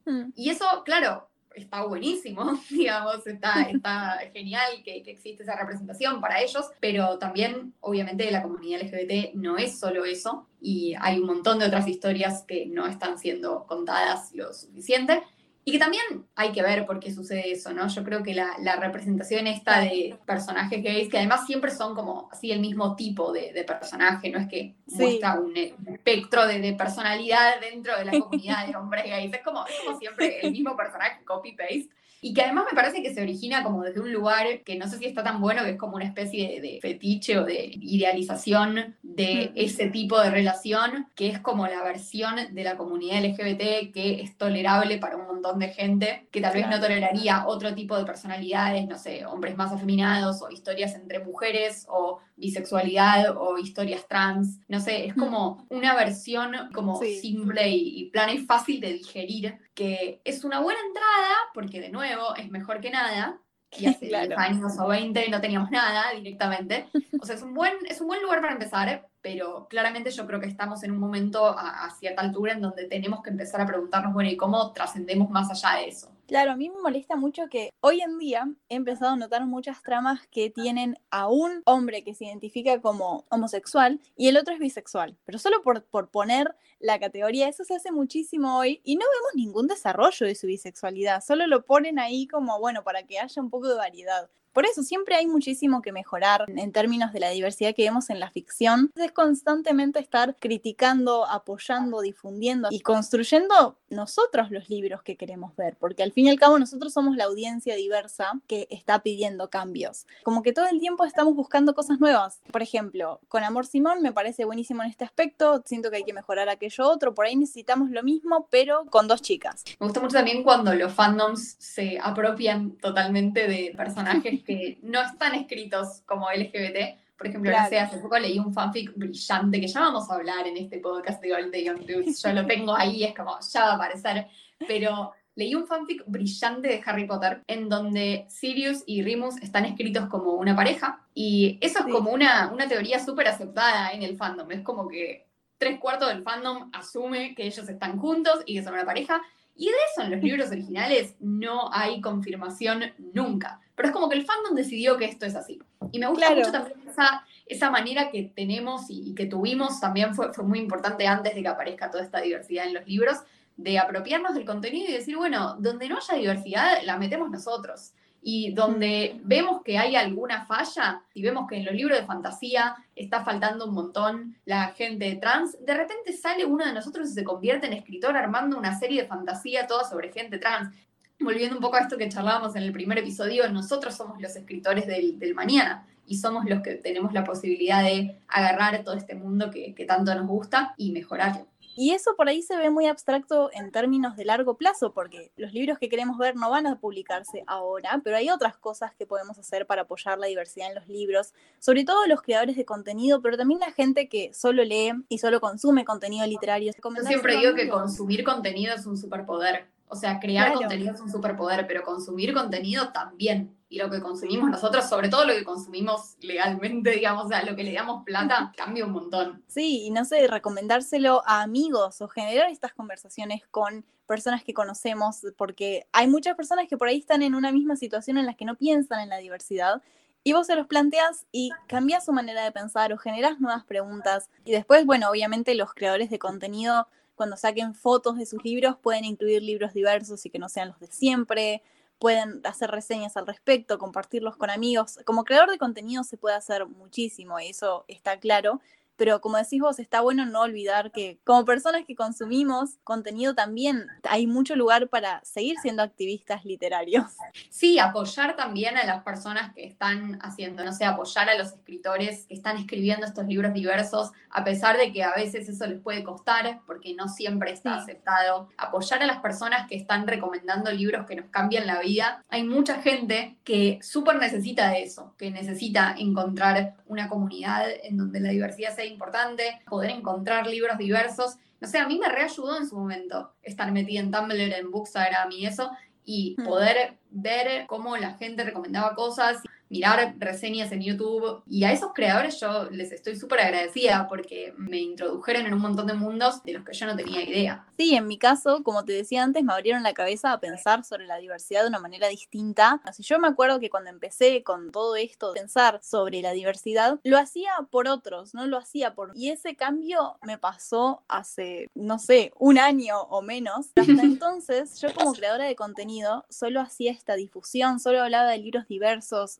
Hmm. 0.05 0.31
Y 0.35 0.49
eso, 0.49 0.65
claro, 0.83 1.29
está 1.55 1.85
buenísimo, 1.85 2.59
digamos, 2.69 3.25
está, 3.25 3.63
está 3.63 4.19
genial 4.33 4.83
que, 4.83 5.01
que, 5.01 5.11
existe 5.11 5.43
esa 5.43 5.55
representación 5.55 6.21
para 6.21 6.41
ellos, 6.41 6.69
pero 6.79 7.17
también, 7.17 7.73
obviamente, 7.79 8.29
la 8.29 8.43
comunidad 8.43 8.81
LGBT 8.81 9.33
no 9.35 9.57
es 9.57 9.79
solo 9.79 10.05
eso, 10.05 10.47
y 10.61 10.95
hay 10.99 11.19
un 11.19 11.27
montón 11.27 11.59
de 11.59 11.65
otras 11.65 11.87
historias 11.87 12.43
que 12.47 12.65
no 12.65 12.85
están 12.87 13.17
siendo 13.17 13.65
contadas 13.65 14.33
lo 14.33 14.53
suficiente. 14.53 15.23
Y 15.67 15.71
que 15.71 15.79
también 15.79 16.03
hay 16.35 16.51
que 16.51 16.61
ver 16.61 16.85
por 16.85 16.99
qué 16.99 17.11
sucede 17.11 17.51
eso, 17.51 17.73
¿no? 17.73 17.87
Yo 17.87 18.03
creo 18.03 18.21
que 18.21 18.35
la, 18.35 18.55
la 18.61 18.75
representación 18.75 19.47
esta 19.47 19.79
de 19.79 20.15
personajes 20.23 20.83
gays, 20.83 21.09
que 21.09 21.17
además 21.17 21.47
siempre 21.47 21.71
son 21.71 21.95
como 21.95 22.29
así 22.31 22.51
el 22.51 22.59
mismo 22.59 22.95
tipo 22.95 23.33
de, 23.33 23.51
de 23.51 23.63
personaje, 23.63 24.29
no 24.29 24.37
es 24.37 24.47
que 24.47 24.75
muestra 24.85 25.39
un, 25.39 25.57
espectro 25.57 26.45
de, 26.45 26.59
de, 26.59 26.73
personalidad 26.73 27.59
dentro 27.59 27.97
de 27.97 28.05
la 28.05 28.11
comunidad 28.19 28.67
de 28.67 28.75
hombres 28.75 29.05
gays, 29.05 29.33
es 29.33 29.41
como, 29.41 29.65
es 29.65 29.73
como 29.83 29.97
siempre 29.97 30.39
el 30.41 30.51
mismo 30.51 30.77
personaje, 30.77 31.25
copy-paste. 31.25 31.89
Y 32.21 32.33
que 32.33 32.41
además 32.41 32.65
me 32.71 32.75
parece 32.75 33.03
que 33.03 33.13
se 33.13 33.21
origina 33.21 33.63
como 33.63 33.83
desde 33.83 34.01
un 34.01 34.11
lugar 34.11 34.47
que 34.63 34.77
no 34.77 34.87
sé 34.87 34.97
si 34.97 35.05
está 35.05 35.23
tan 35.23 35.41
bueno, 35.41 35.63
que 35.63 35.71
es 35.71 35.77
como 35.77 35.95
una 35.95 36.05
especie 36.05 36.61
de, 36.61 36.79
fetiche 36.81 37.37
o 37.37 37.43
de 37.43 37.71
idealización 37.81 38.95
de 39.15 39.53
ese 39.55 39.87
tipo 39.89 40.19
de 40.19 40.29
relación, 40.29 41.07
que 41.15 41.29
es 41.29 41.39
como 41.39 41.67
la 41.67 41.81
versión 41.83 42.35
de 42.51 42.63
la 42.63 42.75
comunidad 42.75 43.23
LGBT 43.23 43.93
que 43.93 44.21
es 44.21 44.37
tolerable 44.37 44.97
para 44.97 45.15
un 45.15 45.25
montón 45.25 45.59
de 45.59 45.69
gente, 45.69 46.27
que 46.31 46.41
tal 46.41 46.53
vez 46.53 46.67
no 46.67 46.79
toleraría 46.79 47.47
otro 47.47 47.73
tipo 47.73 47.97
de 47.97 48.05
personalidades, 48.05 48.87
no 48.87 48.97
sé, 48.97 49.25
hombres 49.25 49.55
más 49.55 49.71
afeminados 49.71 50.41
o 50.41 50.49
historias 50.49 50.95
entre 50.95 51.19
mujeres 51.19 51.85
o 51.89 52.19
bisexualidad 52.35 53.37
o 53.37 53.57
historias 53.57 54.05
trans, 54.07 54.59
no 54.67 54.81
sé, 54.81 55.05
es 55.05 55.13
como 55.13 55.65
una 55.69 55.95
versión 55.95 56.53
como 56.73 56.99
simple 56.99 57.69
y, 57.69 58.01
y 58.01 58.09
plana 58.09 58.33
y 58.33 58.39
fácil 58.39 58.81
de 58.81 58.93
digerir, 58.93 59.57
que 59.73 60.19
es 60.25 60.43
una 60.43 60.59
buena 60.59 60.79
entrada, 60.87 61.35
porque 61.53 61.79
de 61.79 61.89
nuevo 61.89 62.35
es 62.35 62.49
mejor 62.49 62.81
que 62.81 62.89
nada, 62.89 63.39
y 63.77 63.87
hace 63.87 64.09
años 64.37 64.73
o 64.79 64.87
20 64.87 65.29
no 65.29 65.41
teníamos 65.41 65.71
nada 65.71 66.11
directamente. 66.13 66.87
O 67.19 67.25
sea, 67.25 67.35
es 67.35 67.41
un 67.41 67.53
buen, 67.53 67.73
es 67.89 68.01
un 68.01 68.07
buen 68.07 68.21
lugar 68.21 68.41
para 68.41 68.53
empezar, 68.53 69.07
pero 69.21 69.67
claramente 69.69 70.11
yo 70.11 70.25
creo 70.27 70.39
que 70.39 70.47
estamos 70.47 70.83
en 70.83 70.91
un 70.91 70.99
momento 70.99 71.45
a, 71.45 71.85
a 71.85 71.91
cierta 71.91 72.21
altura 72.21 72.53
en 72.53 72.61
donde 72.61 72.85
tenemos 72.85 73.21
que 73.21 73.29
empezar 73.29 73.61
a 73.61 73.65
preguntarnos, 73.65 74.13
bueno, 74.13 74.29
¿y 74.29 74.37
cómo 74.37 74.71
trascendemos 74.73 75.29
más 75.29 75.49
allá 75.51 75.79
de 75.79 75.89
eso? 75.89 76.15
Claro, 76.27 76.51
a 76.51 76.55
mí 76.55 76.69
me 76.69 76.81
molesta 76.81 77.15
mucho 77.15 77.43
que 77.51 77.69
hoy 77.81 78.01
en 78.01 78.17
día 78.17 78.47
he 78.67 78.75
empezado 78.75 79.11
a 79.11 79.15
notar 79.15 79.45
muchas 79.45 79.83
tramas 79.83 80.25
que 80.27 80.49
tienen 80.49 80.97
a 81.11 81.27
un 81.27 81.61
hombre 81.65 82.03
que 82.03 82.15
se 82.15 82.25
identifica 82.25 82.81
como 82.81 83.25
homosexual 83.29 84.01
y 84.17 84.27
el 84.27 84.37
otro 84.37 84.55
es 84.55 84.59
bisexual, 84.59 85.17
pero 85.23 85.37
solo 85.37 85.61
por, 85.61 85.83
por 85.83 86.09
poner 86.09 86.55
la 86.85 86.99
categoría, 86.99 87.49
eso 87.49 87.63
se 87.63 87.75
hace 87.75 87.91
muchísimo 87.91 88.59
hoy 88.59 88.79
y 88.83 88.95
no 88.95 89.05
vemos 89.05 89.31
ningún 89.35 89.67
desarrollo 89.67 90.27
de 90.27 90.35
su 90.35 90.47
bisexualidad, 90.47 91.23
solo 91.23 91.47
lo 91.47 91.65
ponen 91.65 91.97
ahí 91.97 92.27
como, 92.27 92.59
bueno, 92.59 92.83
para 92.83 93.03
que 93.03 93.19
haya 93.19 93.41
un 93.41 93.49
poco 93.49 93.67
de 93.67 93.75
variedad. 93.75 94.29
Por 94.55 94.65
eso 94.65 94.83
siempre 94.83 95.15
hay 95.15 95.27
muchísimo 95.27 95.81
que 95.81 95.91
mejorar 95.91 96.45
en 96.47 96.71
términos 96.71 97.11
de 97.11 97.19
la 97.19 97.29
diversidad 97.29 97.75
que 97.75 97.83
vemos 97.83 98.09
en 98.09 98.21
la 98.21 98.31
ficción. 98.31 98.89
Es 98.95 99.11
constantemente 99.11 99.99
estar 99.99 100.37
criticando, 100.39 101.25
apoyando, 101.25 101.99
difundiendo 101.99 102.69
y 102.71 102.79
construyendo 102.79 103.77
nosotros 103.89 104.51
los 104.51 104.69
libros 104.69 105.03
que 105.03 105.17
queremos 105.17 105.53
ver, 105.57 105.75
porque 105.77 106.03
al 106.03 106.13
fin 106.13 106.27
y 106.27 106.29
al 106.29 106.39
cabo 106.39 106.57
nosotros 106.57 106.93
somos 106.93 107.17
la 107.17 107.25
audiencia 107.25 107.75
diversa 107.75 108.31
que 108.47 108.65
está 108.69 108.99
pidiendo 108.99 109.49
cambios. 109.49 110.07
Como 110.23 110.41
que 110.41 110.53
todo 110.53 110.67
el 110.67 110.79
tiempo 110.79 111.03
estamos 111.03 111.35
buscando 111.35 111.75
cosas 111.75 111.99
nuevas. 111.99 112.39
Por 112.49 112.61
ejemplo, 112.61 113.19
con 113.27 113.43
Amor 113.43 113.65
Simón 113.65 114.01
me 114.01 114.13
parece 114.13 114.45
buenísimo 114.45 114.83
en 114.83 114.89
este 114.89 115.03
aspecto, 115.03 115.63
siento 115.65 115.91
que 115.91 115.97
hay 115.97 116.03
que 116.05 116.13
mejorar 116.13 116.47
aquello 116.47 116.74
otro, 116.83 117.13
por 117.13 117.25
ahí 117.25 117.35
necesitamos 117.35 117.89
lo 117.89 118.03
mismo, 118.03 118.47
pero 118.51 118.85
con 118.85 119.07
dos 119.07 119.21
chicas. 119.21 119.63
Me 119.79 119.87
gusta 119.87 119.99
mucho 119.99 120.15
también 120.15 120.43
cuando 120.43 120.73
los 120.73 120.93
fandoms 120.93 121.55
se 121.59 121.99
apropian 121.99 122.71
totalmente 122.77 123.47
de 123.47 123.73
personajes 123.75 124.43
que 124.43 124.79
no 124.83 125.01
están 125.01 125.35
escritos 125.35 126.01
como 126.05 126.29
LGBT. 126.29 126.99
Por 127.17 127.27
ejemplo, 127.27 127.55
hace 127.57 127.97
poco 127.99 128.19
leí 128.19 128.37
un 128.39 128.53
fanfic 128.53 128.93
brillante 128.95 129.61
que 129.61 129.67
ya 129.67 129.79
vamos 129.79 130.09
a 130.09 130.15
hablar 130.15 130.47
en 130.47 130.57
este 130.57 130.79
podcast 130.79 131.21
de 131.21 131.29
Gold 131.29 131.55
Young 131.55 131.85
Dudes. 131.85 132.21
Yo 132.21 132.33
lo 132.33 132.45
tengo 132.45 132.75
ahí, 132.75 133.05
es 133.05 133.15
como, 133.15 133.37
ya 133.39 133.61
va 133.61 133.71
a 133.71 133.75
aparecer. 133.75 134.27
Pero 134.67 135.13
leí 135.35 135.55
un 135.55 135.67
fanfic 135.67 136.03
brillante 136.07 136.67
de 136.67 136.81
Harry 136.85 137.05
Potter 137.05 137.43
en 137.47 137.69
donde 137.69 138.25
Sirius 138.29 138.83
y 138.85 139.01
Remus 139.01 139.37
están 139.41 139.65
escritos 139.65 140.07
como 140.09 140.33
una 140.33 140.55
pareja. 140.55 141.05
Y 141.13 141.57
eso 141.61 141.79
es 141.79 141.85
como 141.85 142.11
una, 142.11 142.51
una 142.51 142.67
teoría 142.67 142.99
súper 142.99 143.27
aceptada 143.27 143.91
en 143.91 144.03
el 144.03 144.17
fandom. 144.17 144.51
Es 144.51 144.61
como 144.61 144.87
que 144.87 145.27
tres 145.57 145.79
cuartos 145.79 146.09
del 146.09 146.23
fandom 146.23 146.69
asume 146.73 147.35
que 147.35 147.45
ellos 147.45 147.67
están 147.69 147.97
juntos 147.97 148.41
y 148.45 148.55
que 148.55 148.63
son 148.63 148.73
una 148.73 148.85
pareja. 148.85 149.21
Y 149.55 149.67
de 149.67 149.75
eso 149.91 150.03
en 150.03 150.11
los 150.11 150.21
libros 150.21 150.49
originales 150.51 151.15
no 151.19 151.69
hay 151.71 152.01
confirmación 152.01 152.83
nunca. 153.13 153.61
Pero 153.75 153.89
es 153.89 153.93
como 153.93 154.09
que 154.09 154.17
el 154.17 154.25
fandom 154.25 154.55
decidió 154.55 154.97
que 154.97 155.05
esto 155.05 155.25
es 155.25 155.35
así. 155.35 155.59
Y 155.91 155.99
me 155.99 156.07
gusta 156.07 156.35
mucho 156.35 156.51
también 156.51 156.79
esa, 156.87 157.25
esa 157.45 157.69
manera 157.69 158.09
que 158.11 158.31
tenemos 158.35 158.85
y, 158.89 159.13
que 159.15 159.25
tuvimos, 159.25 159.79
también 159.79 160.13
fue, 160.13 160.33
fue 160.33 160.43
muy 160.43 160.59
importante 160.59 161.07
antes 161.07 161.35
de 161.35 161.41
que 161.41 161.47
aparezca 161.47 161.89
toda 161.89 162.03
esta 162.03 162.19
diversidad 162.19 162.65
en 162.65 162.73
los 162.73 162.87
libros, 162.87 163.17
de 163.57 163.79
apropiarnos 163.79 164.33
del 164.33 164.45
contenido 164.45 164.89
y 164.89 164.93
decir, 164.93 165.15
bueno, 165.15 165.55
donde 165.59 165.87
no 165.87 165.97
haya 165.97 166.15
diversidad, 166.15 166.79
la 166.83 166.97
metemos 166.97 167.29
nosotros. 167.31 167.93
Y 168.27 168.53
donde 168.53 169.21
vemos 169.23 169.61
que 169.61 169.77
hay 169.77 169.95
alguna 169.95 170.47
falla, 170.47 171.03
y 171.13 171.21
vemos 171.21 171.47
que 171.47 171.57
en 171.57 171.65
los 171.65 171.75
libros 171.75 171.99
de 171.99 172.07
fantasía 172.07 172.75
está 172.95 173.23
faltando 173.23 173.67
un 173.67 173.75
montón 173.75 174.35
la 174.45 174.69
gente 174.69 175.15
trans, 175.21 175.63
de 175.63 175.75
repente 175.75 176.11
sale 176.11 176.43
uno 176.43 176.65
de 176.65 176.73
nosotros 176.73 177.07
y 177.11 177.13
se 177.13 177.23
convierte 177.23 177.67
en 177.67 177.73
escritor 177.73 178.17
armando 178.17 178.57
una 178.57 178.79
serie 178.79 179.03
de 179.03 179.07
fantasía 179.07 179.67
toda 179.67 179.87
sobre 179.87 180.11
gente 180.11 180.39
trans. 180.39 180.75
Volviendo 181.19 181.55
un 181.55 181.61
poco 181.61 181.75
a 181.75 181.81
esto 181.81 181.97
que 181.97 182.09
charlábamos 182.09 182.55
en 182.55 182.63
el 182.63 182.71
primer 182.71 182.97
episodio, 182.97 183.47
nosotros 183.51 183.95
somos 183.95 184.19
los 184.19 184.35
escritores 184.35 184.87
del, 184.87 185.35
mañana 185.35 185.85
y 186.07 186.17
somos 186.17 186.45
los 186.45 186.63
que 186.63 186.75
tenemos 186.75 187.13
la 187.13 187.23
posibilidad 187.23 187.83
de 187.83 188.17
agarrar 188.27 188.83
todo 188.83 188.95
este 188.95 189.13
mundo 189.13 189.51
que, 189.51 189.75
que 189.75 189.85
tanto 189.85 190.15
nos 190.15 190.25
gusta 190.25 190.73
y 190.77 190.91
mejorarlo. 190.91 191.45
Y 191.75 191.91
eso 191.91 192.15
por 192.15 192.29
ahí 192.29 192.41
se 192.41 192.55
ve 192.55 192.69
muy 192.69 192.87
abstracto 192.87 193.49
en 193.53 193.71
términos 193.71 194.15
de 194.15 194.25
largo 194.25 194.57
plazo, 194.57 194.93
porque 194.93 195.31
los 195.35 195.53
libros 195.53 195.77
que 195.77 195.89
queremos 195.89 196.17
ver 196.17 196.35
no 196.35 196.49
van 196.49 196.67
a 196.67 196.79
publicarse 196.79 197.43
ahora, 197.47 198.01
pero 198.03 198.15
hay 198.15 198.29
otras 198.29 198.57
cosas 198.57 198.93
que 198.95 199.05
podemos 199.05 199.37
hacer 199.37 199.65
para 199.65 199.83
apoyar 199.83 200.17
la 200.17 200.27
diversidad 200.27 200.69
en 200.69 200.75
los 200.75 200.87
libros, 200.87 201.33
sobre 201.59 201.83
todo 201.83 202.07
los 202.07 202.21
creadores 202.21 202.55
de 202.55 202.65
contenido, 202.65 203.21
pero 203.21 203.37
también 203.37 203.59
la 203.59 203.71
gente 203.71 204.07
que 204.07 204.33
solo 204.33 204.63
lee 204.63 204.93
y 205.09 205.17
solo 205.17 205.41
consume 205.41 205.85
contenido 205.85 206.25
literario. 206.25 206.71
Yo 206.71 207.03
siempre 207.03 207.37
digo 207.37 207.53
que 207.53 207.67
consumir 207.69 208.23
contenido 208.23 208.73
es 208.73 208.85
un 208.85 208.97
superpoder. 208.97 209.67
O 209.87 209.95
sea, 209.95 210.19
crear 210.19 210.53
contenido 210.53 210.93
es 210.93 210.99
un 210.99 211.11
superpoder, 211.11 211.67
pero 211.67 211.83
consumir 211.83 212.33
contenido 212.33 212.91
también. 212.91 213.54
Y 213.67 213.79
lo 213.79 213.89
que 213.89 213.99
consumimos 213.99 214.49
nosotros, 214.49 214.87
sobre 214.87 215.09
todo 215.09 215.25
lo 215.25 215.33
que 215.33 215.43
consumimos 215.43 216.15
legalmente, 216.19 216.91
digamos, 216.95 217.25
o 217.25 217.29
sea, 217.29 217.43
lo 217.43 217.55
que 217.55 217.63
le 217.63 217.73
damos 217.73 218.03
plata, 218.03 218.53
cambia 218.57 218.85
un 218.85 218.91
montón. 218.91 219.43
Sí, 219.47 219.85
y 219.85 219.91
no 219.91 220.05
sé, 220.05 220.27
recomendárselo 220.27 221.23
a 221.25 221.41
amigos 221.41 222.01
o 222.01 222.07
generar 222.07 222.49
estas 222.49 222.73
conversaciones 222.73 223.41
con 223.49 223.85
personas 224.05 224.43
que 224.43 224.53
conocemos, 224.53 225.25
porque 225.37 225.87
hay 225.91 226.07
muchas 226.07 226.35
personas 226.35 226.67
que 226.67 226.77
por 226.77 226.87
ahí 226.87 226.99
están 226.99 227.23
en 227.23 227.33
una 227.33 227.51
misma 227.51 227.75
situación 227.75 228.17
en 228.17 228.25
las 228.25 228.35
que 228.35 228.45
no 228.45 228.55
piensan 228.55 228.99
en 228.99 229.09
la 229.09 229.17
diversidad 229.17 229.81
y 230.27 230.33
vos 230.33 230.47
se 230.47 230.55
los 230.55 230.65
planteas 230.65 231.27
y 231.31 231.51
cambias 231.67 232.03
su 232.03 232.11
manera 232.11 232.43
de 232.43 232.51
pensar 232.51 232.91
o 232.91 232.97
generas 232.97 233.39
nuevas 233.39 233.63
preguntas. 233.63 234.31
Y 234.43 234.51
después, 234.51 234.83
bueno, 234.83 235.07
obviamente 235.11 235.53
los 235.53 235.75
creadores 235.75 236.09
de 236.09 236.17
contenido 236.17 236.87
cuando 237.13 237.37
saquen 237.37 237.75
fotos 237.75 238.17
de 238.17 238.25
sus 238.25 238.43
libros 238.43 238.75
pueden 238.75 239.05
incluir 239.05 239.43
libros 239.43 239.75
diversos 239.75 240.25
y 240.25 240.31
que 240.31 240.39
no 240.39 240.49
sean 240.49 240.69
los 240.69 240.79
de 240.79 240.87
siempre, 240.87 241.61
pueden 241.99 242.41
hacer 242.45 242.71
reseñas 242.71 243.17
al 243.17 243.27
respecto, 243.27 243.77
compartirlos 243.77 244.37
con 244.37 244.49
amigos. 244.49 244.99
Como 245.05 245.23
creador 245.23 245.49
de 245.49 245.57
contenido 245.57 246.03
se 246.03 246.17
puede 246.17 246.35
hacer 246.35 246.67
muchísimo 246.67 247.39
y 247.39 247.47
eso 247.47 247.85
está 247.87 248.19
claro, 248.19 248.61
pero 248.97 249.21
como 249.21 249.37
decís 249.37 249.61
vos, 249.61 249.79
está 249.79 250.01
bueno 250.01 250.25
no 250.25 250.41
olvidar 250.41 250.91
que 250.91 251.19
como 251.23 251.45
personas 251.45 251.83
que 251.85 251.95
consumimos 251.95 252.77
contenido 252.83 253.35
también 253.35 253.87
hay 254.09 254.27
mucho 254.27 254.55
lugar 254.55 254.89
para 254.89 255.23
seguir 255.23 255.57
siendo 255.61 255.83
activistas 255.83 256.45
literarios. 256.45 257.05
Sí, 257.49 257.79
apoyar 257.79 258.35
también 258.35 258.77
a 258.77 258.85
las 258.85 259.03
personas 259.03 259.53
que 259.53 259.65
están 259.65 260.19
haciendo, 260.21 260.63
no 260.63 260.73
sé, 260.73 260.85
apoyar 260.85 261.29
a 261.29 261.37
los 261.37 261.53
escritores 261.53 262.25
que 262.27 262.33
están 262.33 262.57
escribiendo 262.57 263.05
estos 263.05 263.25
libros 263.25 263.53
diversos, 263.53 264.11
a 264.29 264.43
pesar 264.43 264.77
de 264.77 264.91
que 264.91 265.03
a 265.03 265.13
veces 265.13 265.47
eso 265.49 265.65
les 265.67 265.81
puede 265.81 266.03
costar, 266.03 266.61
porque 266.65 266.93
no 266.93 267.07
siempre 267.07 267.51
está 267.51 267.75
aceptado. 267.75 268.49
Apoyar 268.57 269.01
a 269.01 269.05
las 269.05 269.19
personas 269.19 269.67
que 269.67 269.75
están 269.75 270.07
recomendando 270.07 270.71
libros 270.71 271.05
que 271.05 271.15
nos 271.15 271.27
cambian 271.29 271.67
la 271.67 271.79
vida. 271.79 272.23
Hay 272.29 272.43
mucha 272.43 272.81
gente 272.81 273.37
que 273.43 273.79
súper 273.81 274.17
necesita 274.17 274.69
de 274.69 274.83
eso, 274.83 275.13
que 275.17 275.31
necesita 275.31 275.95
encontrar 275.97 276.75
una 276.87 277.09
comunidad 277.09 277.67
en 277.83 277.97
donde 277.97 278.19
la 278.19 278.29
diversidad 278.29 278.75
sea 278.75 278.85
importante, 278.85 279.61
poder 279.69 279.91
encontrar 279.91 280.47
libros 280.47 280.77
diversos. 280.77 281.37
No 281.59 281.67
sé, 281.67 281.79
a 281.79 281.87
mí 281.87 281.97
me 281.97 282.09
reayudó 282.09 282.57
en 282.57 282.67
su 282.67 282.77
momento 282.77 283.33
estar 283.41 283.71
metida 283.71 284.01
en 284.01 284.11
Tumblr, 284.11 284.53
en 284.53 284.71
Bookstagram 284.71 285.31
y 285.31 285.45
eso, 285.45 285.71
y 286.03 286.35
hmm. 286.37 286.43
poder 286.43 286.97
ver 287.09 287.65
cómo 287.67 287.97
la 287.97 288.13
gente 288.13 288.43
recomendaba 288.43 288.95
cosas 288.95 289.41
mirar 289.69 290.15
reseñas 290.19 290.71
en 290.71 290.81
YouTube. 290.81 291.43
Y 291.47 291.63
a 291.63 291.71
esos 291.71 291.93
creadores 291.93 292.39
yo 292.39 292.69
les 292.71 292.91
estoy 292.91 293.15
súper 293.15 293.41
agradecida 293.41 294.07
porque 294.07 294.53
me 294.57 294.79
introdujeron 294.79 295.45
en 295.45 295.53
un 295.53 295.61
montón 295.61 295.87
de 295.87 295.93
mundos 295.93 296.43
de 296.43 296.53
los 296.53 296.63
que 296.63 296.73
yo 296.73 296.85
no 296.85 296.95
tenía 296.95 297.21
idea. 297.21 297.65
Sí, 297.77 297.95
en 297.95 298.07
mi 298.07 298.17
caso, 298.17 298.63
como 298.63 298.85
te 298.85 298.93
decía 298.93 299.23
antes, 299.23 299.43
me 299.43 299.53
abrieron 299.53 299.83
la 299.83 299.93
cabeza 299.93 300.31
a 300.31 300.39
pensar 300.39 300.83
sobre 300.83 301.05
la 301.05 301.17
diversidad 301.17 301.63
de 301.63 301.69
una 301.69 301.79
manera 301.79 302.07
distinta. 302.07 302.81
Así 302.83 303.03
yo 303.03 303.19
me 303.19 303.27
acuerdo 303.27 303.59
que 303.59 303.69
cuando 303.69 303.89
empecé 303.89 304.43
con 304.43 304.71
todo 304.71 304.95
esto, 304.95 305.33
pensar 305.33 305.79
sobre 305.83 306.21
la 306.21 306.31
diversidad, 306.31 306.99
lo 307.03 307.17
hacía 307.17 307.51
por 307.69 307.87
otros, 307.87 308.33
no 308.33 308.45
lo 308.47 308.57
hacía 308.57 308.95
por... 308.95 309.11
Y 309.15 309.29
ese 309.29 309.55
cambio 309.55 310.17
me 310.21 310.37
pasó 310.37 311.03
hace, 311.07 311.69
no 311.75 311.99
sé, 311.99 312.31
un 312.37 312.57
año 312.57 313.01
o 313.01 313.21
menos. 313.21 313.67
Hasta 313.75 313.83
entonces, 314.03 314.79
yo 314.79 314.93
como 314.93 315.13
creadora 315.13 315.45
de 315.45 315.55
contenido, 315.55 316.25
solo 316.29 316.61
hacía 316.61 316.91
esta 316.91 317.15
difusión, 317.15 317.79
solo 317.79 318.01
hablaba 318.01 318.29
de 318.29 318.37
libros 318.37 318.67
diversos, 318.67 319.39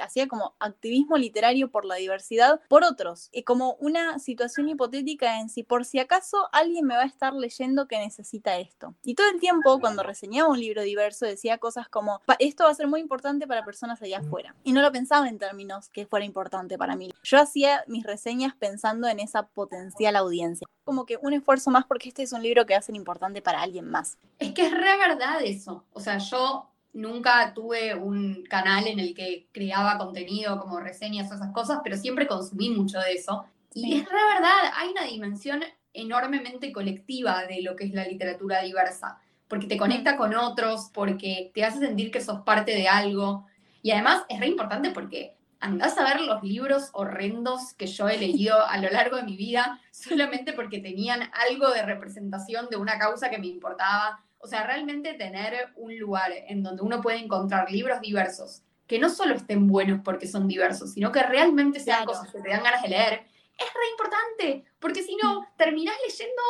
hacía 0.00 0.28
como 0.28 0.54
activismo 0.58 1.16
literario 1.16 1.70
por 1.70 1.84
la 1.84 1.96
diversidad 1.96 2.60
por 2.68 2.84
otros, 2.84 3.28
y 3.32 3.42
como 3.42 3.74
una 3.74 4.18
situación 4.18 4.68
hipotética 4.68 5.40
en 5.40 5.48
si 5.48 5.62
por 5.62 5.84
si 5.84 5.98
acaso 5.98 6.48
alguien 6.52 6.86
me 6.86 6.96
va 6.96 7.02
a 7.02 7.06
estar 7.06 7.34
leyendo 7.34 7.88
que 7.88 7.98
necesita 7.98 8.58
esto. 8.58 8.94
Y 9.02 9.14
todo 9.14 9.28
el 9.28 9.40
tiempo 9.40 9.80
cuando 9.80 10.02
reseñaba 10.02 10.50
un 10.50 10.60
libro 10.60 10.82
diverso 10.82 11.26
decía 11.26 11.58
cosas 11.58 11.88
como, 11.88 12.20
esto 12.38 12.64
va 12.64 12.70
a 12.70 12.74
ser 12.74 12.86
muy 12.86 13.00
importante 13.00 13.46
para 13.46 13.64
personas 13.64 14.00
allá 14.02 14.18
afuera. 14.18 14.54
Y 14.64 14.72
no 14.72 14.82
lo 14.82 14.92
pensaba 14.92 15.28
en 15.28 15.38
términos 15.38 15.88
que 15.88 16.06
fuera 16.06 16.24
importante 16.24 16.78
para 16.78 16.96
mí. 16.96 17.10
Yo 17.22 17.38
hacía 17.38 17.84
mis 17.86 18.04
reseñas 18.04 18.54
pensando 18.56 19.08
en 19.08 19.20
esa 19.20 19.46
potencial 19.46 20.16
audiencia. 20.16 20.66
Como 20.84 21.06
que 21.06 21.18
un 21.22 21.32
esfuerzo 21.32 21.70
más 21.70 21.86
porque 21.86 22.08
este 22.08 22.22
es 22.22 22.32
un 22.32 22.42
libro 22.42 22.66
que 22.66 22.74
va 22.74 22.78
a 22.78 22.82
ser 22.82 22.94
importante 22.94 23.40
para 23.40 23.62
alguien 23.62 23.90
más. 23.90 24.18
Es 24.38 24.52
que 24.52 24.66
es 24.66 24.72
re 24.72 24.96
verdad 24.98 25.40
eso. 25.42 25.84
O 25.92 26.00
sea, 26.00 26.18
yo 26.18 26.73
nunca 26.94 27.52
tuve 27.52 27.94
un 27.94 28.44
canal 28.48 28.86
en 28.86 29.00
el 29.00 29.14
que 29.14 29.48
creaba 29.52 29.98
contenido 29.98 30.58
como 30.60 30.80
reseñas 30.80 31.30
o 31.30 31.34
esas 31.34 31.52
cosas, 31.52 31.80
pero 31.84 31.96
siempre 31.96 32.26
consumí 32.26 32.70
mucho 32.70 32.98
de 33.00 33.12
eso. 33.12 33.44
Y 33.74 33.96
es 33.96 34.04
re 34.04 34.24
verdad, 34.34 34.72
hay 34.76 34.90
una 34.90 35.04
dimensión 35.04 35.62
enormemente 35.92 36.72
colectiva 36.72 37.44
de 37.44 37.62
lo 37.62 37.76
que 37.76 37.84
es 37.84 37.92
la 37.92 38.06
literatura 38.06 38.62
diversa, 38.62 39.18
porque 39.48 39.66
te 39.66 39.76
conecta 39.76 40.16
con 40.16 40.34
otros, 40.34 40.90
porque 40.94 41.50
te 41.54 41.64
hace 41.64 41.80
sentir 41.80 42.10
que 42.10 42.20
sos 42.20 42.40
parte 42.42 42.72
de 42.72 42.88
algo. 42.88 43.46
Y 43.82 43.90
además 43.90 44.22
es 44.28 44.40
re 44.40 44.46
importante 44.46 44.90
porque 44.90 45.36
andás 45.60 45.96
a 45.98 46.04
ver 46.04 46.20
los 46.20 46.42
libros 46.42 46.90
horrendos 46.92 47.74
que 47.74 47.86
yo 47.86 48.08
he 48.08 48.18
leído 48.18 48.66
a 48.66 48.76
lo 48.78 48.90
largo 48.90 49.16
de 49.16 49.22
mi 49.22 49.36
vida 49.36 49.80
solamente 49.90 50.52
porque 50.52 50.78
tenían 50.78 51.30
algo 51.48 51.70
de 51.70 51.82
representación 51.82 52.68
de 52.70 52.76
una 52.76 52.98
causa 52.98 53.30
que 53.30 53.38
me 53.38 53.46
importaba 53.46 54.23
o 54.44 54.46
sea, 54.46 54.66
realmente 54.66 55.14
tener 55.14 55.70
un 55.76 55.98
lugar 55.98 56.30
en 56.48 56.62
donde 56.62 56.82
uno 56.82 57.00
puede 57.00 57.16
encontrar 57.16 57.70
libros 57.70 58.02
diversos, 58.02 58.62
que 58.86 58.98
no 58.98 59.08
solo 59.08 59.34
estén 59.34 59.66
buenos 59.66 60.02
porque 60.04 60.28
son 60.28 60.46
diversos, 60.46 60.92
sino 60.92 61.10
que 61.10 61.22
realmente 61.22 61.80
sean 61.80 62.04
cosas 62.04 62.30
que 62.30 62.42
te 62.42 62.50
dan 62.50 62.62
ganas 62.62 62.82
de 62.82 62.90
leer, 62.90 63.12
es 63.58 63.66
re 63.72 63.90
importante, 63.90 64.64
porque 64.78 65.02
si 65.02 65.16
no, 65.16 65.48
terminás 65.56 65.96
leyendo 66.06 66.42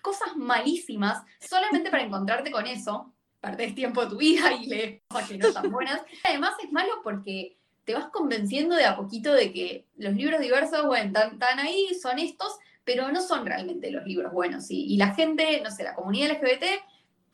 cosas 0.00 0.36
malísimas 0.36 1.24
solamente 1.40 1.90
para 1.90 2.04
encontrarte 2.04 2.52
con 2.52 2.68
eso, 2.68 3.12
perdés 3.40 3.74
tiempo 3.74 4.04
de 4.04 4.10
tu 4.10 4.16
vida 4.18 4.52
y 4.52 4.66
lees 4.66 5.02
cosas 5.08 5.30
que 5.30 5.38
no 5.38 5.48
están 5.48 5.72
buenas. 5.72 6.02
Además 6.22 6.54
es 6.62 6.70
malo 6.70 7.00
porque 7.02 7.58
te 7.84 7.94
vas 7.94 8.10
convenciendo 8.10 8.76
de 8.76 8.84
a 8.84 8.96
poquito 8.96 9.32
de 9.32 9.52
que 9.52 9.88
los 9.96 10.14
libros 10.14 10.40
diversos, 10.40 10.86
bueno, 10.86 11.18
están, 11.18 11.58
ahí, 11.58 11.98
son 12.00 12.20
estos, 12.20 12.58
pero 12.84 13.10
no 13.10 13.20
son 13.20 13.44
realmente 13.44 13.90
los 13.90 14.06
libros 14.06 14.32
buenos. 14.32 14.70
y 14.70 14.96
la 14.98 15.14
gente, 15.16 15.60
no 15.64 15.72
sé, 15.72 15.82
la 15.82 15.96
comunidad 15.96 16.30
LGBT 16.30 16.64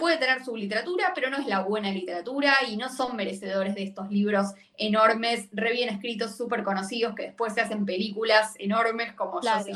puede 0.00 0.16
tener 0.16 0.42
su 0.42 0.56
literatura, 0.56 1.12
pero 1.14 1.28
no 1.28 1.36
es 1.36 1.46
la 1.46 1.60
buena 1.60 1.90
literatura 1.92 2.54
y 2.66 2.78
no 2.78 2.88
son 2.88 3.16
merecedores 3.16 3.74
de 3.74 3.82
estos 3.82 4.10
libros 4.10 4.54
enormes, 4.78 5.50
re 5.52 5.72
bien 5.72 5.90
escritos, 5.90 6.38
súper 6.38 6.64
conocidos, 6.64 7.14
que 7.14 7.24
después 7.24 7.52
se 7.52 7.60
hacen 7.60 7.84
películas 7.84 8.54
enormes 8.58 9.12
como 9.12 9.40
claro. 9.40 9.66